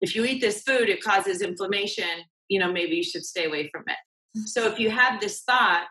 if 0.00 0.14
you 0.14 0.24
eat 0.24 0.40
this 0.40 0.62
food, 0.62 0.88
it 0.88 1.02
causes 1.02 1.42
inflammation, 1.42 2.24
you 2.48 2.58
know, 2.58 2.72
maybe 2.72 2.96
you 2.96 3.02
should 3.02 3.24
stay 3.24 3.46
away 3.46 3.68
from 3.68 3.82
it. 3.86 4.38
Mm-hmm. 4.38 4.46
So 4.46 4.66
if 4.66 4.78
you 4.78 4.90
have 4.90 5.20
this 5.20 5.42
thought 5.42 5.90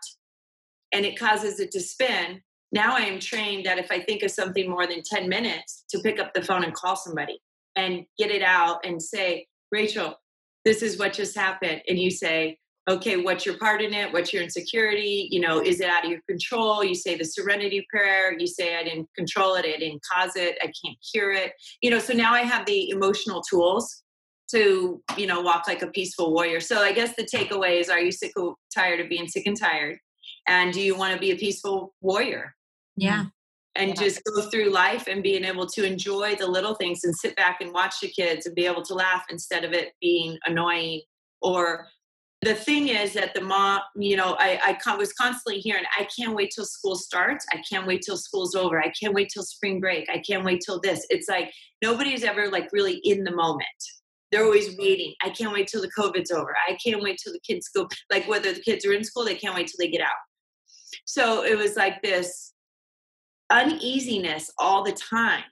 and 0.92 1.04
it 1.04 1.18
causes 1.18 1.60
it 1.60 1.70
to 1.72 1.80
spin, 1.80 2.42
now 2.72 2.96
I 2.96 3.00
am 3.00 3.18
trained 3.18 3.66
that 3.66 3.78
if 3.78 3.90
I 3.90 4.00
think 4.00 4.22
of 4.22 4.30
something 4.30 4.68
more 4.68 4.86
than 4.86 5.02
10 5.02 5.28
minutes, 5.28 5.84
to 5.90 6.00
pick 6.00 6.18
up 6.18 6.34
the 6.34 6.42
phone 6.42 6.64
and 6.64 6.74
call 6.74 6.96
somebody 6.96 7.40
and 7.76 8.04
get 8.18 8.30
it 8.30 8.42
out 8.42 8.84
and 8.84 9.02
say, 9.02 9.46
Rachel, 9.70 10.14
this 10.64 10.82
is 10.82 10.98
what 10.98 11.12
just 11.12 11.36
happened. 11.36 11.82
And 11.88 11.98
you 11.98 12.10
say, 12.10 12.58
okay, 12.88 13.18
what's 13.18 13.44
your 13.44 13.58
part 13.58 13.82
in 13.82 13.92
it? 13.92 14.12
What's 14.12 14.32
your 14.32 14.42
insecurity? 14.42 15.28
You 15.30 15.40
know, 15.40 15.60
is 15.60 15.80
it 15.80 15.88
out 15.88 16.04
of 16.04 16.10
your 16.10 16.20
control? 16.28 16.82
You 16.82 16.94
say 16.94 17.16
the 17.16 17.24
serenity 17.24 17.86
prayer. 17.90 18.38
You 18.38 18.46
say, 18.46 18.76
I 18.76 18.82
didn't 18.82 19.08
control 19.16 19.54
it. 19.54 19.66
I 19.66 19.78
didn't 19.78 20.02
cause 20.10 20.36
it. 20.36 20.56
I 20.62 20.66
can't 20.66 20.96
cure 21.12 21.32
it. 21.32 21.52
You 21.82 21.90
know, 21.90 21.98
so 21.98 22.14
now 22.14 22.32
I 22.32 22.42
have 22.42 22.66
the 22.66 22.90
emotional 22.90 23.42
tools 23.42 24.02
to, 24.50 25.02
you 25.16 25.26
know, 25.26 25.42
walk 25.42 25.68
like 25.68 25.82
a 25.82 25.88
peaceful 25.88 26.32
warrior. 26.32 26.60
So 26.60 26.80
I 26.80 26.92
guess 26.92 27.14
the 27.14 27.24
takeaway 27.24 27.80
is 27.80 27.90
are 27.90 28.00
you 28.00 28.10
sick 28.10 28.32
or 28.36 28.54
tired 28.74 29.00
of 29.00 29.08
being 29.10 29.28
sick 29.28 29.46
and 29.46 29.58
tired? 29.58 29.98
And 30.46 30.72
do 30.72 30.80
you 30.80 30.96
want 30.96 31.12
to 31.12 31.20
be 31.20 31.30
a 31.30 31.36
peaceful 31.36 31.94
warrior? 32.00 32.54
Yeah. 33.00 33.24
Mm. 33.24 33.32
And 33.76 33.88
yeah. 33.90 33.94
just 33.94 34.22
go 34.24 34.42
through 34.50 34.70
life 34.70 35.06
and 35.06 35.22
being 35.22 35.44
able 35.44 35.66
to 35.66 35.84
enjoy 35.84 36.34
the 36.34 36.46
little 36.46 36.74
things 36.74 37.04
and 37.04 37.14
sit 37.14 37.36
back 37.36 37.58
and 37.60 37.72
watch 37.72 38.00
the 38.00 38.08
kids 38.08 38.46
and 38.46 38.54
be 38.54 38.66
able 38.66 38.82
to 38.82 38.94
laugh 38.94 39.24
instead 39.30 39.64
of 39.64 39.72
it 39.72 39.92
being 40.00 40.36
annoying 40.46 41.02
or 41.40 41.86
the 42.42 42.54
thing 42.54 42.88
is 42.88 43.14
that 43.14 43.34
the 43.34 43.40
mom, 43.40 43.80
you 43.96 44.16
know, 44.16 44.36
I, 44.38 44.78
I 44.86 44.96
was 44.96 45.12
constantly 45.12 45.60
hearing, 45.60 45.82
I 45.98 46.06
can't 46.16 46.36
wait 46.36 46.52
till 46.54 46.64
school 46.64 46.94
starts. 46.94 47.44
I 47.52 47.60
can't 47.68 47.86
wait 47.86 48.02
till 48.02 48.16
school's 48.16 48.54
over. 48.54 48.80
I 48.80 48.90
can't 48.90 49.14
wait 49.14 49.30
till 49.32 49.42
spring 49.42 49.80
break. 49.80 50.08
I 50.08 50.18
can't 50.18 50.44
wait 50.44 50.62
till 50.64 50.80
this. 50.80 51.04
It's 51.10 51.28
like 51.28 51.52
nobody's 51.82 52.22
ever 52.22 52.48
like 52.48 52.68
really 52.72 53.00
in 53.02 53.24
the 53.24 53.34
moment. 53.34 53.66
They're 54.30 54.44
always 54.44 54.76
waiting. 54.76 55.14
I 55.24 55.30
can't 55.30 55.52
wait 55.52 55.66
till 55.66 55.80
the 55.80 55.90
COVID's 55.98 56.30
over. 56.30 56.54
I 56.68 56.76
can't 56.84 57.02
wait 57.02 57.18
till 57.22 57.32
the 57.32 57.40
kids 57.40 57.68
go, 57.74 57.88
like 58.10 58.28
whether 58.28 58.52
the 58.52 58.60
kids 58.60 58.84
are 58.86 58.92
in 58.92 59.02
school, 59.02 59.24
they 59.24 59.34
can't 59.34 59.56
wait 59.56 59.66
till 59.66 59.78
they 59.84 59.90
get 59.90 60.02
out. 60.02 60.16
So 61.06 61.44
it 61.44 61.58
was 61.58 61.76
like 61.76 62.02
this 62.02 62.52
uneasiness 63.50 64.50
all 64.58 64.82
the 64.82 64.92
time 64.92 65.44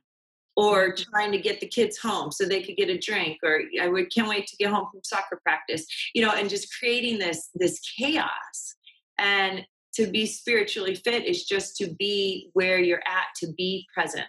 or 0.57 0.91
mm-hmm. 0.91 1.11
trying 1.11 1.33
to 1.33 1.39
get 1.39 1.61
the 1.61 1.67
kids 1.67 1.99
home 1.99 2.33
so 2.33 2.45
they 2.45 2.63
could 2.63 2.77
get 2.77 2.91
a 2.91 2.99
drink 2.99 3.39
or 3.43 3.63
i 3.81 3.89
would 3.89 4.13
can't 4.13 4.29
wait 4.29 4.47
to 4.47 4.57
get 4.57 4.71
home 4.71 4.87
from 4.91 5.01
soccer 5.05 5.41
practice 5.43 5.87
you 6.15 6.23
know 6.23 6.33
and 6.33 6.51
just 6.51 6.75
creating 6.79 7.19
this 7.19 7.51
this 7.55 7.81
chaos 7.99 8.75
and 9.19 9.65
to 9.95 10.07
be 10.07 10.27
spiritually 10.27 10.95
fit 10.95 11.25
is 11.25 11.45
just 11.45 11.77
to 11.77 11.95
be 11.99 12.51
where 12.53 12.79
you're 12.79 13.03
at 13.07 13.27
to 13.37 13.53
be 13.57 13.87
present 13.95 14.27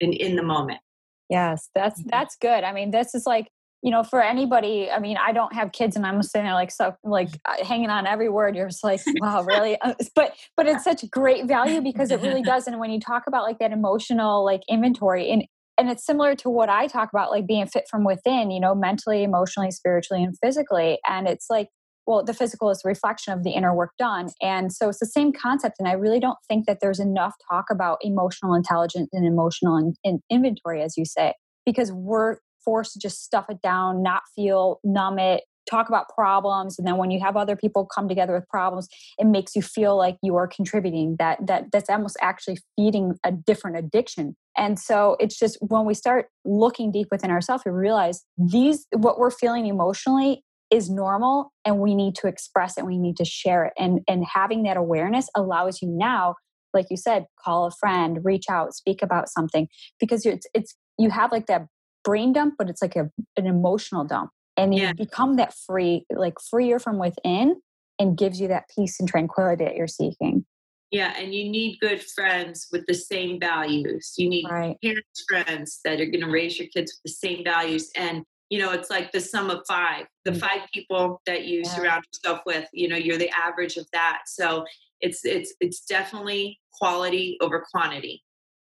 and 0.00 0.14
in 0.14 0.36
the 0.36 0.42
moment 0.42 0.80
yes 1.28 1.68
that's 1.74 2.00
mm-hmm. 2.00 2.10
that's 2.10 2.36
good 2.36 2.64
i 2.64 2.72
mean 2.72 2.90
this 2.90 3.14
is 3.14 3.26
like 3.26 3.48
you 3.84 3.90
know 3.90 4.02
for 4.02 4.20
anybody 4.20 4.90
i 4.90 4.98
mean 4.98 5.16
i 5.18 5.30
don't 5.30 5.52
have 5.52 5.70
kids 5.70 5.94
and 5.94 6.04
i'm 6.04 6.20
sitting 6.22 6.46
there 6.46 6.54
like 6.54 6.72
so 6.72 6.96
like 7.04 7.28
uh, 7.44 7.62
hanging 7.64 7.90
on 7.90 8.06
every 8.06 8.28
word 8.28 8.56
you're 8.56 8.68
just 8.68 8.82
like 8.82 9.00
wow 9.20 9.42
really 9.46 9.78
uh, 9.82 9.94
but 10.16 10.34
but 10.56 10.66
it's 10.66 10.82
such 10.82 11.08
great 11.10 11.46
value 11.46 11.80
because 11.80 12.10
it 12.10 12.20
really 12.22 12.42
does 12.42 12.66
and 12.66 12.80
when 12.80 12.90
you 12.90 12.98
talk 12.98 13.24
about 13.28 13.44
like 13.44 13.58
that 13.60 13.70
emotional 13.70 14.44
like 14.44 14.62
inventory 14.68 15.30
and 15.30 15.44
and 15.76 15.90
it's 15.90 16.06
similar 16.06 16.36
to 16.36 16.48
what 16.48 16.68
I 16.68 16.86
talk 16.86 17.08
about, 17.12 17.32
like 17.32 17.48
being 17.48 17.66
fit 17.66 17.86
from 17.90 18.04
within, 18.04 18.52
you 18.52 18.60
know, 18.60 18.76
mentally, 18.76 19.24
emotionally, 19.24 19.72
spiritually, 19.72 20.22
and 20.22 20.36
physically. 20.40 21.00
And 21.08 21.26
it's 21.26 21.46
like, 21.50 21.68
well, 22.06 22.22
the 22.22 22.34
physical 22.34 22.70
is 22.70 22.82
a 22.84 22.88
reflection 22.88 23.32
of 23.32 23.42
the 23.42 23.50
inner 23.50 23.74
work 23.74 23.90
done. 23.98 24.28
And 24.42 24.72
so 24.72 24.88
it's 24.88 25.00
the 25.00 25.06
same 25.06 25.32
concept. 25.32 25.76
And 25.78 25.88
I 25.88 25.92
really 25.92 26.20
don't 26.20 26.38
think 26.48 26.66
that 26.66 26.78
there's 26.80 27.00
enough 27.00 27.34
talk 27.50 27.66
about 27.70 27.98
emotional 28.02 28.54
intelligence 28.54 29.08
and 29.12 29.26
emotional 29.26 29.76
in, 29.76 29.94
in 30.04 30.20
inventory, 30.30 30.82
as 30.82 30.96
you 30.96 31.04
say, 31.04 31.34
because 31.64 31.90
we're 31.90 32.36
forced 32.64 32.94
to 32.94 32.98
just 32.98 33.22
stuff 33.22 33.46
it 33.48 33.60
down, 33.62 34.02
not 34.02 34.22
feel, 34.34 34.80
numb 34.84 35.18
it, 35.18 35.42
talk 35.68 35.88
about 35.88 36.08
problems 36.08 36.78
and 36.78 36.86
then 36.86 36.96
when 36.96 37.10
you 37.10 37.20
have 37.20 37.36
other 37.36 37.56
people 37.56 37.86
come 37.86 38.08
together 38.08 38.34
with 38.34 38.48
problems 38.48 38.88
it 39.18 39.26
makes 39.26 39.56
you 39.56 39.62
feel 39.62 39.96
like 39.96 40.16
you 40.22 40.36
are 40.36 40.46
contributing 40.46 41.16
that 41.18 41.38
that 41.46 41.64
that's 41.72 41.88
almost 41.88 42.16
actually 42.20 42.58
feeding 42.76 43.14
a 43.24 43.32
different 43.32 43.76
addiction. 43.76 44.36
And 44.56 44.78
so 44.78 45.16
it's 45.18 45.38
just 45.38 45.58
when 45.60 45.84
we 45.84 45.94
start 45.94 46.26
looking 46.44 46.92
deep 46.92 47.08
within 47.10 47.30
ourselves 47.30 47.64
we 47.64 47.72
realize 47.72 48.22
these 48.36 48.86
what 48.92 49.18
we're 49.18 49.30
feeling 49.30 49.66
emotionally 49.66 50.44
is 50.70 50.90
normal 50.90 51.52
and 51.64 51.78
we 51.78 51.94
need 51.94 52.14
to 52.16 52.26
express 52.26 52.76
it 52.76 52.80
and 52.80 52.88
we 52.88 52.98
need 52.98 53.16
to 53.16 53.24
share 53.24 53.64
it. 53.64 53.72
And 53.78 54.00
and 54.08 54.24
having 54.24 54.64
that 54.64 54.76
awareness 54.76 55.28
allows 55.34 55.80
you 55.80 55.88
now 55.88 56.34
like 56.72 56.86
you 56.90 56.96
said 56.96 57.26
call 57.42 57.66
a 57.66 57.70
friend 57.70 58.18
reach 58.22 58.46
out 58.50 58.74
speak 58.74 59.02
about 59.02 59.28
something 59.28 59.68
because 59.98 60.26
it's 60.26 60.46
it's 60.54 60.74
you 60.98 61.10
have 61.10 61.32
like 61.32 61.46
that 61.46 61.66
brain 62.04 62.32
dump 62.32 62.54
but 62.58 62.68
it's 62.68 62.82
like 62.82 62.96
a, 62.96 63.10
an 63.36 63.46
emotional 63.46 64.04
dump 64.04 64.30
and 64.56 64.74
you 64.74 64.82
yeah. 64.82 64.92
become 64.92 65.36
that 65.36 65.54
free 65.54 66.04
like 66.10 66.34
freer 66.40 66.78
from 66.78 66.98
within 66.98 67.60
and 67.98 68.16
gives 68.18 68.40
you 68.40 68.48
that 68.48 68.64
peace 68.74 69.00
and 69.00 69.08
tranquility 69.08 69.64
that 69.64 69.76
you're 69.76 69.86
seeking 69.86 70.44
Yeah, 70.90 71.12
and 71.18 71.34
you 71.34 71.48
need 71.50 71.78
good 71.80 72.00
friends 72.02 72.68
with 72.70 72.84
the 72.86 72.94
same 72.94 73.40
values. 73.40 74.14
You 74.16 74.28
need 74.28 74.46
right. 74.48 74.76
parents 74.82 75.24
friends 75.28 75.80
that 75.84 76.00
are 76.00 76.06
going 76.06 76.20
to 76.24 76.30
raise 76.30 76.56
your 76.58 76.68
kids 76.68 76.92
with 76.94 77.10
the 77.10 77.16
same 77.28 77.42
values 77.42 77.90
and 77.96 78.22
you 78.50 78.58
know 78.60 78.70
it's 78.72 78.90
like 78.90 79.10
the 79.10 79.20
sum 79.20 79.50
of 79.50 79.60
five 79.66 80.06
the 80.24 80.32
Mm. 80.32 80.40
five 80.40 80.62
people 80.72 81.20
that 81.26 81.44
you 81.46 81.58
Yeah. 81.64 81.74
surround 81.74 82.04
yourself 82.12 82.40
with 82.46 82.68
you 82.72 82.86
know 82.88 82.96
you're 82.96 83.18
the 83.18 83.30
average 83.30 83.76
of 83.76 83.86
that 83.92 84.18
so 84.26 84.64
it's 85.00 85.24
it's 85.24 85.54
it's 85.60 85.80
definitely 85.86 86.60
quality 86.78 87.36
over 87.40 87.64
quantity 87.72 88.22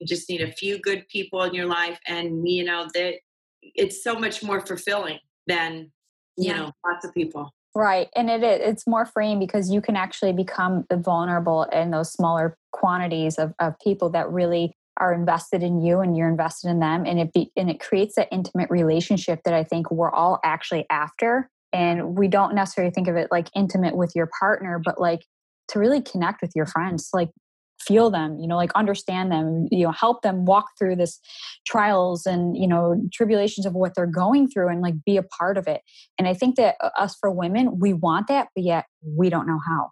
you 0.01 0.07
just 0.07 0.29
need 0.29 0.41
a 0.41 0.53
few 0.53 0.79
good 0.79 1.07
people 1.09 1.43
in 1.43 1.55
your 1.55 1.67
life 1.67 1.99
and 2.07 2.49
you 2.49 2.65
know 2.65 2.89
that 2.95 3.15
it's 3.63 4.03
so 4.03 4.15
much 4.19 4.43
more 4.43 4.65
fulfilling 4.65 5.19
than 5.47 5.93
you 6.37 6.49
Yeah. 6.49 6.57
know 6.57 6.73
lots 6.85 7.05
of 7.05 7.15
people 7.15 7.53
Right. 7.75 8.09
And 8.17 8.29
it 8.29 8.43
is 8.43 8.61
it's 8.69 8.87
more 8.87 9.07
freeing 9.07 9.39
because 9.39 9.71
you 9.71 9.81
can 9.81 9.95
actually 9.97 10.33
become 10.33 10.85
vulnerable 10.93 11.65
in 11.65 11.91
those 11.93 12.13
smaller 12.13 12.57
quantities 12.73 13.39
of, 13.39 13.55
of 13.61 13.75
people 13.79 14.11
that 14.11 14.31
really 14.31 14.75
are 14.97 15.15
invested 15.15 15.63
in 15.63 15.81
you 15.81 16.01
and 16.01 16.17
you're 16.17 16.29
invested 16.29 16.69
in 16.69 16.81
them. 16.81 17.07
And 17.07 17.21
it 17.21 17.33
be 17.33 17.53
and 17.57 17.71
it 17.71 17.79
creates 17.79 18.17
that 18.17 18.29
intimate 18.33 18.71
relationship 18.71 19.41
that 19.45 19.55
I 19.55 19.63
think 19.63 19.91
we're 19.91 20.11
all 20.11 20.41
actually 20.45 20.85
after. 20.91 21.49
And 21.73 22.19
we 22.19 22.27
don't 22.27 22.57
necessarily 22.57 22.93
think 22.93 23.07
of 23.07 23.15
it 23.15 23.29
like 23.31 23.49
intimate 23.55 23.97
with 23.97 24.17
your 24.17 24.29
partner, 24.41 24.81
but 24.85 25.01
like 25.01 25.25
to 25.69 25.79
really 25.79 26.03
connect 26.03 26.43
with 26.43 26.51
your 26.57 26.67
friends, 26.67 27.11
like 27.13 27.31
feel 27.81 28.11
them, 28.11 28.39
you 28.39 28.47
know, 28.47 28.57
like 28.57 28.73
understand 28.75 29.33
them, 29.33 29.67
you 29.71 29.85
know, 29.85 29.93
help 29.93 30.23
them 30.23 30.45
walk 30.45 30.67
through 30.79 30.97
this 30.97 31.19
trials 31.67 32.27
and, 32.27 32.57
you 32.57 32.69
know, 32.69 33.01
tribulations 33.13 33.67
of 33.67 33.75
what 33.75 33.95
they're 33.95 34.07
going 34.07 34.49
through 34.49 34.69
and 34.69 34.81
like 34.81 34.95
be 35.05 35.17
a 35.17 35.23
part 35.23 35.57
of 35.57 35.67
it. 35.67 35.83
And 36.19 36.29
I 36.29 36.35
think 36.35 36.57
that 36.57 36.77
uh, 36.81 36.91
us 36.99 37.17
for 37.19 37.31
women, 37.31 37.79
we 37.79 37.93
want 37.93 38.29
that, 38.29 38.49
but 38.55 38.65
yet 38.65 38.85
we 39.03 39.31
don't 39.31 39.47
know 39.47 39.61
how. 39.67 39.91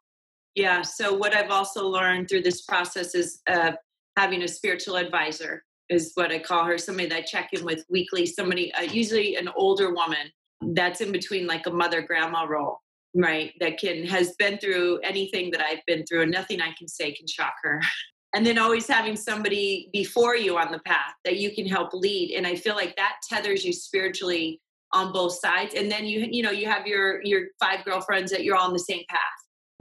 Yeah. 0.55 0.83
So 0.83 1.15
what 1.15 1.35
I've 1.35 1.51
also 1.51 1.87
learned 1.87 2.29
through 2.29 2.43
this 2.43 2.63
process 2.63 3.15
is 3.15 3.41
uh, 3.49 3.73
having 4.17 4.43
a 4.43 4.49
spiritual 4.49 4.97
advisor 4.97 5.63
is 5.89 6.13
what 6.15 6.33
I 6.33 6.39
call 6.39 6.65
her. 6.65 6.77
Somebody 6.79 7.09
that 7.09 7.17
I 7.17 7.23
check 7.23 7.51
in 7.53 7.65
with 7.65 7.85
weekly. 7.89 8.27
Somebody, 8.27 8.75
uh, 8.75 8.83
usually 8.83 9.37
an 9.37 9.49
older 9.57 9.95
woman 9.95 10.31
that's 10.61 11.01
in 11.01 11.13
between 11.13 11.47
like 11.47 11.67
a 11.67 11.71
mother 11.71 12.03
grandma 12.03 12.45
role, 12.45 12.81
right? 13.15 13.53
That 13.61 13.79
can 13.79 14.07
has 14.07 14.35
been 14.39 14.59
through 14.59 14.99
anything 14.99 15.51
that 15.53 15.61
I've 15.61 15.85
been 15.87 16.05
through, 16.07 16.23
and 16.23 16.31
nothing 16.31 16.61
I 16.61 16.73
can 16.79 16.89
say 16.89 17.13
can 17.13 17.27
shock 17.27 17.55
her. 17.63 17.81
And 18.35 18.45
then 18.45 18.59
always 18.59 18.87
having 18.87 19.17
somebody 19.17 19.89
before 19.91 20.37
you 20.37 20.59
on 20.59 20.71
the 20.71 20.81
path 20.81 21.15
that 21.25 21.39
you 21.39 21.55
can 21.55 21.67
help 21.67 21.95
lead. 21.95 22.37
And 22.37 22.47
I 22.47 22.57
feel 22.57 22.75
like 22.75 22.95
that 22.97 23.15
tethers 23.27 23.65
you 23.65 23.73
spiritually 23.73 24.61
on 24.93 25.15
both 25.15 25.39
sides. 25.39 25.73
And 25.75 25.91
then 25.91 26.05
you 26.05 26.29
you 26.31 26.43
know 26.43 26.51
you 26.51 26.67
have 26.67 26.87
your 26.87 27.25
your 27.25 27.47
five 27.59 27.87
girlfriends 27.87 28.31
that 28.33 28.45
you're 28.45 28.55
all 28.55 28.67
on 28.67 28.75
the 28.75 28.79
same 28.79 29.03
path. 29.09 29.19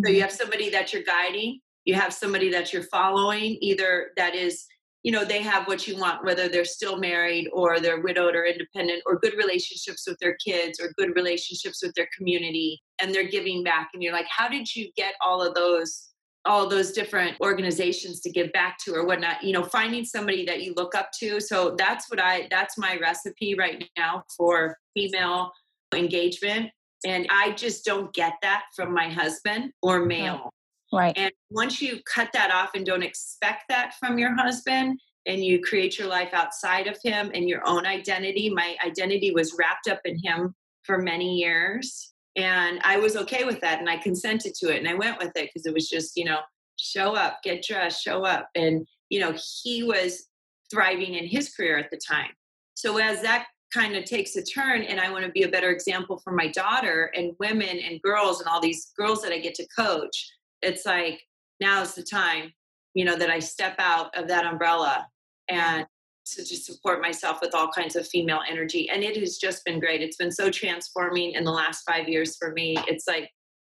So 0.01 0.09
you 0.09 0.15
mm-hmm. 0.15 0.21
have 0.21 0.31
somebody 0.31 0.69
that 0.69 0.93
you're 0.93 1.03
guiding, 1.03 1.59
you 1.85 1.95
have 1.95 2.13
somebody 2.13 2.49
that 2.51 2.71
you're 2.71 2.83
following, 2.83 3.57
either 3.61 4.11
that 4.17 4.35
is, 4.35 4.65
you 5.03 5.12
know, 5.12 5.23
they 5.23 5.41
have 5.41 5.67
what 5.67 5.88
you 5.88 5.97
want, 5.97 6.25
whether 6.25 6.47
they're 6.47 6.65
still 6.65 6.97
married 6.97 7.49
or 7.53 7.79
they're 7.79 8.01
widowed 8.01 8.36
or 8.36 8.45
independent, 8.45 9.01
or 9.05 9.19
good 9.19 9.33
relationships 9.38 10.05
with 10.07 10.17
their 10.19 10.36
kids 10.45 10.79
or 10.79 10.93
good 10.97 11.15
relationships 11.15 11.81
with 11.83 11.93
their 11.93 12.10
community, 12.17 12.81
and 13.01 13.13
they're 13.13 13.29
giving 13.29 13.63
back. 13.63 13.89
And 13.93 14.03
you're 14.03 14.13
like, 14.13 14.27
how 14.29 14.47
did 14.47 14.73
you 14.75 14.89
get 14.95 15.13
all 15.21 15.41
of 15.41 15.53
those? 15.53 16.03
all 16.45 16.69
those 16.69 16.93
different 16.93 17.36
organizations 17.41 18.21
to 18.21 18.31
give 18.31 18.49
back 18.53 18.77
to 18.77 18.93
or 18.93 19.05
whatnot 19.05 19.43
you 19.43 19.51
know 19.51 19.63
finding 19.63 20.05
somebody 20.05 20.45
that 20.45 20.63
you 20.63 20.73
look 20.77 20.95
up 20.95 21.10
to 21.12 21.41
so 21.41 21.75
that's 21.77 22.10
what 22.10 22.21
i 22.21 22.47
that's 22.49 22.77
my 22.77 22.95
recipe 23.01 23.53
right 23.55 23.83
now 23.97 24.23
for 24.38 24.77
female 24.93 25.51
engagement 25.93 26.69
and 27.05 27.27
I 27.29 27.51
just 27.51 27.86
don't 27.86 28.13
get 28.13 28.33
that 28.41 28.63
from 28.75 28.93
my 28.93 29.10
husband 29.10 29.71
or 29.81 30.05
male. 30.05 30.51
Right. 30.93 31.17
And 31.17 31.32
once 31.50 31.82
you 31.82 32.00
cut 32.12 32.30
that 32.34 32.52
off 32.52 32.71
and 32.76 32.86
don't 32.86 33.04
expect 33.04 33.65
that 33.69 33.95
from 34.00 34.17
your 34.17 34.36
husband 34.36 35.00
and 35.26 35.43
you 35.43 35.62
create 35.62 36.00
your 36.00 36.08
life 36.08 36.30
outside 36.34 36.88
of 36.88 36.97
him 37.04 37.32
and 37.34 37.50
your 37.50 37.67
own 37.67 37.86
identity, 37.86 38.50
my 38.50 38.76
identity 38.86 39.32
was 39.32 39.56
wrapped 39.58 39.88
up 39.88 40.00
in 40.06 40.17
him 40.23 40.56
for 40.84 40.97
many 40.97 41.36
years. 41.36 42.13
And 42.38 42.80
I 42.84 42.97
was 42.97 43.17
okay 43.17 43.43
with 43.43 43.60
that 43.62 43.80
and 43.80 43.89
I 43.89 43.97
consented 43.97 44.54
to 44.56 44.73
it 44.73 44.80
and 44.80 44.88
I 44.88 44.93
went 44.93 45.17
with 45.17 45.32
it 45.36 45.50
because 45.52 45.65
it 45.65 45.73
was 45.73 45.89
just, 45.89 46.15
you 46.15 46.23
know, 46.23 46.39
show 46.80 47.15
up, 47.15 47.39
get 47.43 47.63
dressed, 47.63 48.04
show 48.04 48.23
up. 48.23 48.47
And, 48.56 48.88
you 49.10 49.19
know, 49.19 49.36
he 49.63 49.84
was 49.84 50.28
thriving 50.71 51.15
in 51.15 51.26
his 51.26 51.54
career 51.54 51.78
at 51.78 51.89
the 51.91 51.97
time. 51.97 52.30
So 52.76 52.97
as 52.97 53.21
that 53.23 53.47
kind 53.73 53.95
of 53.95 54.06
takes 54.06 54.36
a 54.36 54.43
turn 54.43 54.84
and 54.84 55.00
I 55.00 55.12
want 55.12 55.26
to 55.26 55.32
be 55.32 55.43
a 55.43 55.50
better 55.50 55.71
example 55.71 56.21
for 56.23 56.32
my 56.32 56.47
daughter 56.47 57.12
and 57.15 57.34
women 57.39 57.80
and 57.80 58.02
girls 58.02 58.39
and 58.39 58.47
all 58.47 58.62
these 58.62 58.93
girls 58.97 59.21
that 59.23 59.34
I 59.34 59.39
get 59.39 59.56
to 59.56 59.67
coach. 59.76 60.32
It's 60.61 60.85
like 60.85 61.21
now's 61.59 61.95
the 61.95 62.03
time, 62.03 62.51
you 62.93 63.05
know, 63.05 63.15
that 63.15 63.29
I 63.29 63.39
step 63.39 63.75
out 63.79 64.15
of 64.17 64.27
that 64.27 64.45
umbrella 64.45 65.07
and 65.49 65.83
mm-hmm. 65.83 66.41
to 66.41 66.47
just 66.47 66.65
support 66.65 67.01
myself 67.01 67.39
with 67.41 67.53
all 67.55 67.69
kinds 67.69 67.95
of 67.95 68.07
female 68.07 68.41
energy. 68.49 68.89
And 68.89 69.03
it 69.03 69.17
has 69.17 69.37
just 69.37 69.63
been 69.65 69.79
great. 69.79 70.01
It's 70.01 70.17
been 70.17 70.31
so 70.31 70.49
transforming 70.49 71.33
in 71.33 71.43
the 71.43 71.51
last 71.51 71.83
five 71.89 72.07
years 72.07 72.35
for 72.37 72.51
me. 72.53 72.77
It's 72.87 73.07
like, 73.07 73.29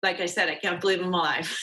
like 0.03 0.21
I 0.21 0.27
said, 0.27 0.49
I 0.49 0.55
can't 0.55 0.81
believe 0.81 1.01
I'm 1.01 1.13
alive. 1.13 1.59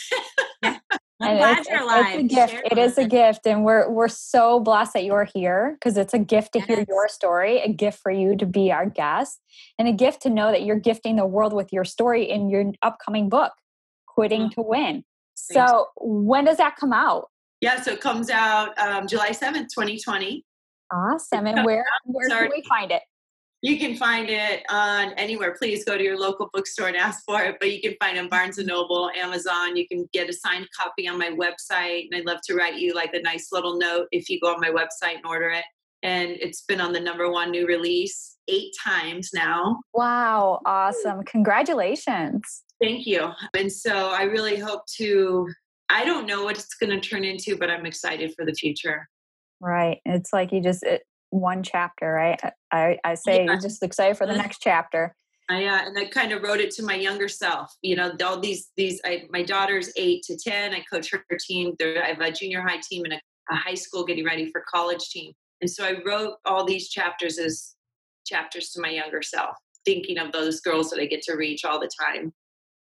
I'm 1.21 1.37
glad 1.37 1.59
it's, 1.59 1.69
you're 1.69 1.81
alive. 1.81 2.19
It's 2.19 2.33
a 2.33 2.35
gift. 2.35 2.51
Share 2.51 2.63
It 2.65 2.77
is 2.77 2.97
a 2.97 3.07
gift, 3.07 3.47
and 3.47 3.63
we're 3.63 3.89
we're 3.89 4.09
so 4.09 4.59
blessed 4.59 4.93
that 4.93 5.05
you're 5.05 5.23
here 5.23 5.77
because 5.79 5.97
it's 5.97 6.13
a 6.13 6.19
gift 6.19 6.53
to 6.53 6.59
hear 6.59 6.83
your 6.87 7.07
story, 7.07 7.61
a 7.61 7.71
gift 7.71 7.99
for 7.99 8.11
you 8.11 8.35
to 8.35 8.45
be 8.45 8.71
our 8.71 8.85
guest, 8.85 9.39
and 9.79 9.87
a 9.87 9.93
gift 9.93 10.23
to 10.23 10.29
know 10.29 10.51
that 10.51 10.63
you're 10.63 10.79
gifting 10.79 11.15
the 11.15 11.25
world 11.25 11.53
with 11.53 11.71
your 11.71 11.85
story 11.85 12.29
in 12.29 12.49
your 12.49 12.73
upcoming 12.81 13.29
book, 13.29 13.53
"Quitting 14.15 14.49
to 14.51 14.61
Win." 14.61 15.03
So, 15.35 15.87
when 15.97 16.45
does 16.45 16.57
that 16.57 16.77
come 16.77 16.93
out? 16.93 17.29
yeah, 17.61 17.81
so 17.81 17.93
it 17.93 18.01
comes 18.01 18.29
out 18.29 18.77
um, 18.77 19.07
July 19.07 19.29
7th, 19.29 19.69
2020. 19.73 20.45
Awesome! 20.91 21.47
And 21.47 21.65
where 21.65 21.85
where 22.05 22.29
can 22.29 22.51
we 22.51 22.63
find 22.69 22.91
it? 22.91 23.01
You 23.61 23.79
can 23.79 23.95
find 23.95 24.29
it 24.29 24.61
on 24.69 25.13
anywhere. 25.13 25.55
Please 25.57 25.83
go 25.83 25.97
to 25.97 26.03
your 26.03 26.19
local 26.19 26.49
bookstore 26.53 26.89
and 26.89 26.95
ask 26.95 27.23
for 27.25 27.41
it. 27.41 27.55
But 27.59 27.71
you 27.71 27.81
can 27.81 27.95
find 27.99 28.17
it 28.17 28.19
on 28.19 28.29
Barnes 28.29 28.59
and 28.59 28.67
Noble, 28.67 29.09
Amazon. 29.17 29.75
You 29.75 29.87
can 29.87 30.07
get 30.13 30.29
a 30.29 30.33
signed 30.33 30.67
copy 30.79 31.07
on 31.07 31.17
my 31.17 31.31
website. 31.31 32.07
And 32.11 32.15
I'd 32.19 32.25
love 32.25 32.41
to 32.43 32.53
write 32.53 32.75
you 32.75 32.93
like 32.93 33.15
a 33.15 33.21
nice 33.23 33.51
little 33.51 33.79
note 33.79 34.07
if 34.11 34.29
you 34.29 34.39
go 34.39 34.53
on 34.53 34.59
my 34.59 34.69
website 34.69 35.15
and 35.15 35.25
order 35.25 35.49
it. 35.49 35.65
And 36.05 36.37
it's 36.39 36.61
been 36.61 36.79
on 36.79 36.93
the 36.93 36.99
number 36.99 37.31
one 37.31 37.49
new 37.49 37.65
release 37.65 38.37
eight 38.47 38.71
times 38.83 39.31
now. 39.33 39.79
Wow! 39.95 40.61
Awesome! 40.63 41.23
Congratulations! 41.23 42.63
Thank 42.79 43.07
you. 43.07 43.29
And 43.57 43.71
so 43.71 44.09
I 44.09 44.23
really 44.23 44.59
hope 44.59 44.81
to. 44.97 45.47
I 45.89 46.05
don't 46.05 46.27
know 46.27 46.43
what 46.43 46.57
it's 46.57 46.75
going 46.75 46.91
to 46.91 46.99
turn 46.99 47.23
into, 47.23 47.57
but 47.57 47.71
I'm 47.71 47.87
excited 47.87 48.33
for 48.35 48.45
the 48.45 48.53
future. 48.53 49.07
Right. 49.59 49.99
It's 50.05 50.31
like 50.31 50.51
you 50.51 50.61
just 50.61 50.83
it, 50.83 51.01
one 51.31 51.63
chapter, 51.63 52.11
right? 52.11 52.39
I 52.71 52.99
I 53.03 53.15
say 53.15 53.45
Yeah. 53.45 53.57
just 53.57 53.81
excited 53.81 54.15
for 54.15 54.27
the 54.27 54.37
next 54.37 54.59
chapter. 54.61 55.15
I 55.49 55.65
uh, 55.65 55.87
and 55.87 55.97
I 55.97 56.05
kind 56.05 56.31
of 56.33 56.43
wrote 56.43 56.59
it 56.59 56.69
to 56.75 56.83
my 56.83 56.95
younger 56.95 57.27
self. 57.27 57.71
You 57.81 57.95
know, 57.95 58.11
all 58.23 58.39
these 58.39 58.69
these. 58.77 59.01
I, 59.03 59.23
my 59.31 59.41
daughter's 59.41 59.91
eight 59.97 60.21
to 60.25 60.37
ten. 60.37 60.75
I 60.75 60.83
coach 60.91 61.09
her 61.11 61.23
team. 61.47 61.73
There, 61.79 62.03
I 62.03 62.09
have 62.09 62.21
a 62.21 62.31
junior 62.31 62.61
high 62.61 62.81
team 62.87 63.05
and 63.05 63.13
a, 63.13 63.21
a 63.51 63.55
high 63.55 63.73
school 63.73 64.05
getting 64.05 64.25
ready 64.25 64.51
for 64.51 64.63
college 64.71 65.09
team. 65.09 65.33
And 65.61 65.69
so 65.69 65.85
I 65.85 66.01
wrote 66.05 66.35
all 66.45 66.65
these 66.65 66.89
chapters 66.89 67.37
as 67.37 67.75
chapters 68.25 68.71
to 68.71 68.81
my 68.81 68.89
younger 68.89 69.21
self, 69.21 69.55
thinking 69.85 70.17
of 70.17 70.31
those 70.31 70.59
girls 70.59 70.89
that 70.89 70.99
I 70.99 71.05
get 71.05 71.21
to 71.23 71.35
reach 71.35 71.63
all 71.63 71.79
the 71.79 71.89
time. 71.99 72.33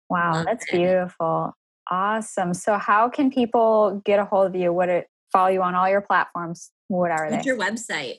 Wow, 0.09 0.33
um, 0.35 0.45
that's 0.45 0.71
beautiful. 0.71 1.53
Awesome. 1.91 2.55
So 2.55 2.79
how 2.79 3.09
can 3.09 3.31
people 3.31 4.01
get 4.05 4.21
a 4.21 4.25
hold 4.25 4.47
of 4.47 4.55
you? 4.55 4.73
What 4.73 4.89
it 4.89 5.07
follow 5.33 5.49
you 5.49 5.63
on 5.63 5.75
all 5.75 5.89
your 5.89 6.03
platforms? 6.03 6.71
What 6.89 7.11
are 7.11 7.29
What's 7.31 7.45
they? 7.45 7.49
your 7.49 7.59
website? 7.59 8.19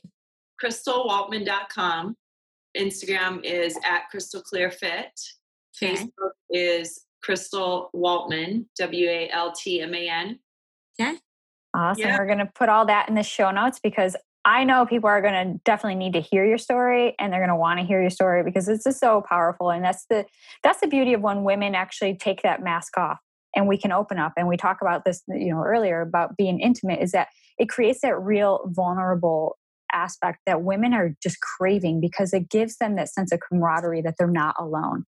CrystalWaltman.com. 0.61 2.15
Instagram 2.75 3.43
is 3.43 3.77
at 3.85 4.09
Crystal 4.09 4.41
Clear 4.41 4.71
Fit. 4.71 5.11
Okay. 5.81 5.95
Facebook 5.95 6.31
is 6.49 7.05
Crystal 7.21 7.89
Waltman, 7.95 8.65
W 8.77 9.09
A 9.09 9.29
L 9.29 9.53
T 9.53 9.81
M 9.81 9.93
A 9.93 10.09
N. 10.09 10.39
Awesome. 11.73 12.03
Yeah. 12.03 12.17
We're 12.19 12.27
going 12.27 12.39
to 12.39 12.51
put 12.53 12.69
all 12.69 12.85
that 12.85 13.09
in 13.09 13.15
the 13.15 13.23
show 13.23 13.49
notes 13.51 13.79
because 13.81 14.15
I 14.45 14.65
know 14.65 14.85
people 14.85 15.09
are 15.09 15.21
going 15.21 15.33
to 15.33 15.61
definitely 15.63 15.95
need 15.95 16.13
to 16.13 16.21
hear 16.21 16.45
your 16.45 16.57
story 16.57 17.15
and 17.17 17.31
they're 17.31 17.39
going 17.39 17.49
to 17.49 17.55
want 17.55 17.79
to 17.79 17.85
hear 17.85 18.01
your 18.01 18.09
story 18.09 18.43
because 18.43 18.65
this 18.65 18.85
is 18.85 18.99
so 18.99 19.23
powerful 19.27 19.69
and 19.69 19.85
that's 19.85 20.05
the 20.09 20.25
that's 20.63 20.81
the 20.81 20.87
beauty 20.87 21.13
of 21.13 21.21
when 21.21 21.43
women 21.43 21.75
actually 21.75 22.15
take 22.15 22.41
that 22.41 22.61
mask 22.61 22.97
off 22.97 23.19
and 23.55 23.67
we 23.67 23.77
can 23.77 23.91
open 23.91 24.19
up 24.19 24.33
and 24.35 24.47
we 24.47 24.57
talk 24.57 24.79
about 24.81 25.05
this 25.05 25.23
you 25.29 25.53
know 25.53 25.63
earlier 25.63 26.01
about 26.01 26.35
being 26.35 26.59
intimate 26.59 27.01
is 27.01 27.11
that 27.11 27.29
it 27.57 27.69
creates 27.69 28.01
that 28.01 28.19
real 28.19 28.69
vulnerable 28.73 29.57
aspect 29.93 30.39
that 30.45 30.63
women 30.63 30.93
are 30.93 31.15
just 31.21 31.37
craving 31.39 32.01
because 32.01 32.33
it 32.33 32.49
gives 32.49 32.77
them 32.77 32.95
that 32.95 33.09
sense 33.09 33.31
of 33.31 33.39
camaraderie 33.39 34.01
that 34.01 34.15
they're 34.17 34.27
not 34.27 34.55
alone. 34.59 35.05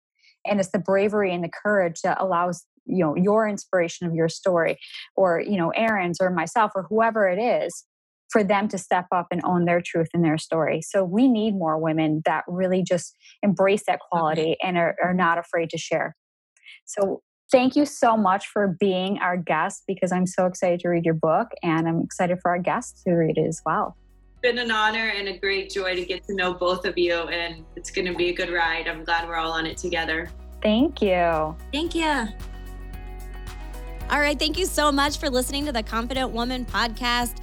And 0.47 0.59
it's 0.59 0.71
the 0.71 0.79
bravery 0.79 1.33
and 1.33 1.45
the 1.45 1.51
courage 1.51 2.01
that 2.03 2.21
allows 2.21 2.64
you 2.87 3.05
know 3.05 3.14
your 3.14 3.47
inspiration 3.47 4.07
of 4.07 4.14
your 4.14 4.29
story 4.29 4.79
or 5.14 5.40
you 5.40 5.59
know 5.59 5.71
Erin's 5.71 6.19
or 6.21 6.31
myself 6.31 6.73
or 6.75 6.87
whoever 6.88 7.29
it 7.29 7.38
is 7.38 7.85
for 8.31 8.45
them 8.45 8.69
to 8.69 8.79
step 8.79 9.07
up 9.14 9.27
and 9.31 9.40
own 9.45 9.64
their 9.64 9.83
truth 9.85 10.09
and 10.14 10.25
their 10.25 10.38
story 10.38 10.81
so 10.83 11.05
we 11.05 11.29
need 11.29 11.53
more 11.53 11.79
women 11.79 12.23
that 12.25 12.45
really 12.49 12.83
just 12.83 13.14
embrace 13.43 13.83
that 13.87 14.01
quality 14.01 14.57
and 14.62 14.77
are, 14.77 14.95
are 15.03 15.14
not 15.14 15.38
afraid 15.38 15.69
to 15.71 15.79
share 15.79 16.16
so 16.85 17.23
thank 17.51 17.77
you 17.77 17.85
so 17.85 18.16
much 18.16 18.47
for 18.47 18.77
being 18.79 19.19
our 19.19 19.37
guest 19.37 19.83
because 19.87 20.12
I'm 20.12 20.27
so 20.27 20.47
excited 20.47 20.81
to 20.81 20.88
read 20.88 21.05
your 21.05 21.14
book 21.14 21.49
and 21.62 21.88
I'm 21.88 22.01
excited 22.01 22.38
for 22.40 22.51
our 22.51 22.59
guests 22.59 23.03
to 23.05 23.12
read 23.12 23.37
it 23.37 23.47
as 23.47 23.61
well. 23.66 23.97
It's 24.33 24.40
been 24.40 24.59
an 24.59 24.71
honor 24.71 25.12
and 25.14 25.29
a 25.29 25.38
great 25.38 25.71
joy 25.71 25.95
to 25.97 26.05
get 26.05 26.25
to 26.25 26.35
know 26.35 26.55
both 26.55 26.87
of 26.87 26.97
you, 26.97 27.14
and 27.14 27.64
it's 27.77 27.90
going 27.90 28.07
to 28.07 28.14
be 28.14 28.31
a 28.31 28.33
good 28.33 28.51
ride. 28.51 28.88
I'm 28.88 29.05
glad 29.05 29.29
we're 29.29 29.37
all 29.37 29.53
on 29.53 29.66
it 29.66 29.77
together. 29.77 30.31
Thank 30.62 31.03
you. 31.03 31.55
Thank 31.73 31.95
you. 31.95 32.27
All 34.11 34.19
right. 34.19 34.38
Thank 34.38 34.59
you 34.59 34.66
so 34.66 34.90
much 34.90 35.19
for 35.19 35.29
listening 35.29 35.66
to 35.66 35.73
the 35.73 35.83
Confident 35.83 36.31
Woman 36.31 36.64
podcast. 36.64 37.43